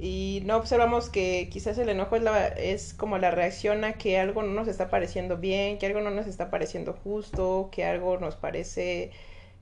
[0.00, 2.54] y no observamos que quizás el enojo es, la,
[2.96, 6.26] como la reacción a que algo no nos está pareciendo bien, que algo no nos
[6.26, 9.12] está pareciendo justo, que algo nos parece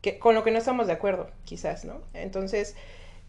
[0.01, 2.03] que con lo que no estamos de acuerdo, quizás, ¿no?
[2.14, 2.76] Entonces,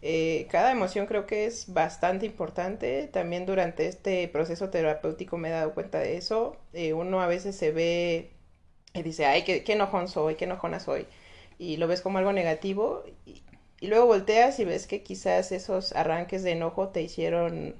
[0.02, 3.08] eh, cada emoción creo que es bastante importante.
[3.08, 6.56] También durante este proceso terapéutico me he dado cuenta de eso.
[6.72, 8.30] Eh, uno a veces se ve
[8.94, 11.06] y dice, ay, qué, qué enojón soy, qué enojona soy.
[11.58, 13.04] Y lo ves como algo negativo.
[13.80, 17.74] Y luego volteas y ves que quizás esos arranques de enojo te hicieron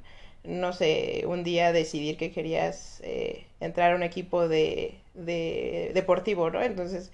[0.44, 6.50] no sé, un día decidir que querías eh, entrar a un equipo de, de deportivo,
[6.50, 6.62] ¿no?
[6.62, 7.12] Entonces,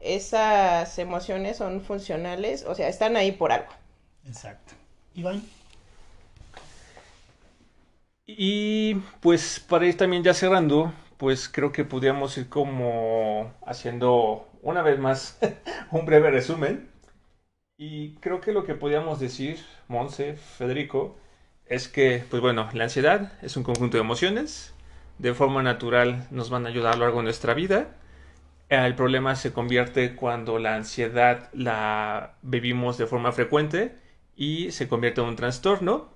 [0.00, 3.72] esas emociones son funcionales, o sea, están ahí por algo.
[4.26, 4.74] Exacto.
[5.14, 5.42] Iván.
[8.26, 14.82] Y pues para ir también ya cerrando, pues creo que podríamos ir como haciendo una
[14.82, 15.38] vez más
[15.90, 16.91] un breve resumen.
[17.84, 19.58] Y creo que lo que podríamos decir,
[19.88, 21.16] Monse, Federico,
[21.66, 24.72] es que, pues bueno, la ansiedad es un conjunto de emociones,
[25.18, 27.96] de forma natural nos van a ayudar a lo largo de nuestra vida.
[28.68, 33.96] El problema se convierte cuando la ansiedad la vivimos de forma frecuente
[34.36, 36.12] y se convierte en un trastorno.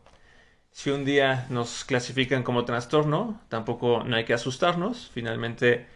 [0.70, 5.10] Si un día nos clasifican como trastorno, tampoco no hay que asustarnos.
[5.12, 5.86] Finalmente,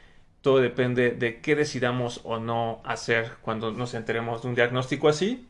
[0.43, 5.47] todo depende de qué decidamos o no hacer cuando nos enteremos de un diagnóstico así.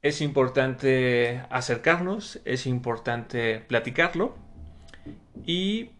[0.00, 4.36] Es importante acercarnos, es importante platicarlo
[5.44, 5.90] y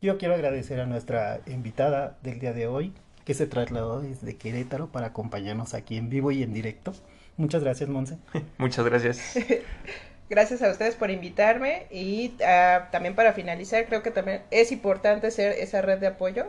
[0.00, 2.94] yo quiero agradecer a nuestra invitada del día de hoy
[3.26, 6.94] que se trasladó desde Querétaro para acompañarnos aquí en vivo y en directo.
[7.36, 8.16] Muchas gracias, Monse.
[8.58, 9.34] Muchas gracias.
[10.30, 15.30] gracias a ustedes por invitarme y uh, también para finalizar, creo que también es importante
[15.30, 16.46] ser esa red de apoyo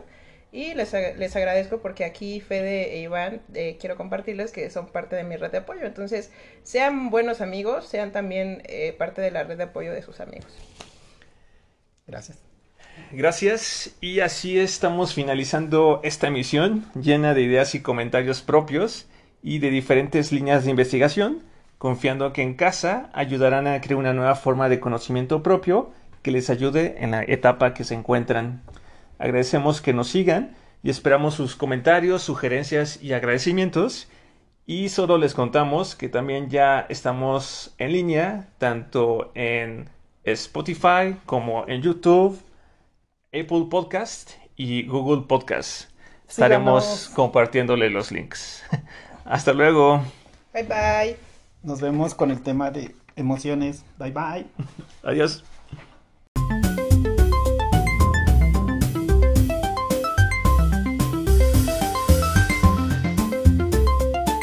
[0.52, 5.14] y les, les agradezco porque aquí Fede e Iván eh, quiero compartirles que son parte
[5.14, 5.86] de mi red de apoyo.
[5.86, 6.30] Entonces,
[6.64, 10.52] sean buenos amigos, sean también eh, parte de la red de apoyo de sus amigos.
[12.06, 12.38] Gracias.
[13.12, 19.06] Gracias y así estamos finalizando esta emisión llena de ideas y comentarios propios
[19.42, 21.42] y de diferentes líneas de investigación,
[21.78, 25.92] confiando que en casa ayudarán a crear una nueva forma de conocimiento propio
[26.22, 28.62] que les ayude en la etapa que se encuentran.
[29.20, 34.08] Agradecemos que nos sigan y esperamos sus comentarios, sugerencias y agradecimientos.
[34.64, 39.90] Y solo les contamos que también ya estamos en línea, tanto en
[40.24, 42.40] Spotify como en YouTube,
[43.26, 45.90] Apple Podcast y Google Podcast.
[46.26, 48.62] Estaremos compartiéndole los links.
[49.26, 50.02] Hasta luego.
[50.54, 51.16] Bye bye.
[51.62, 53.84] Nos vemos con el tema de emociones.
[53.98, 54.46] Bye bye.
[55.02, 55.44] Adiós.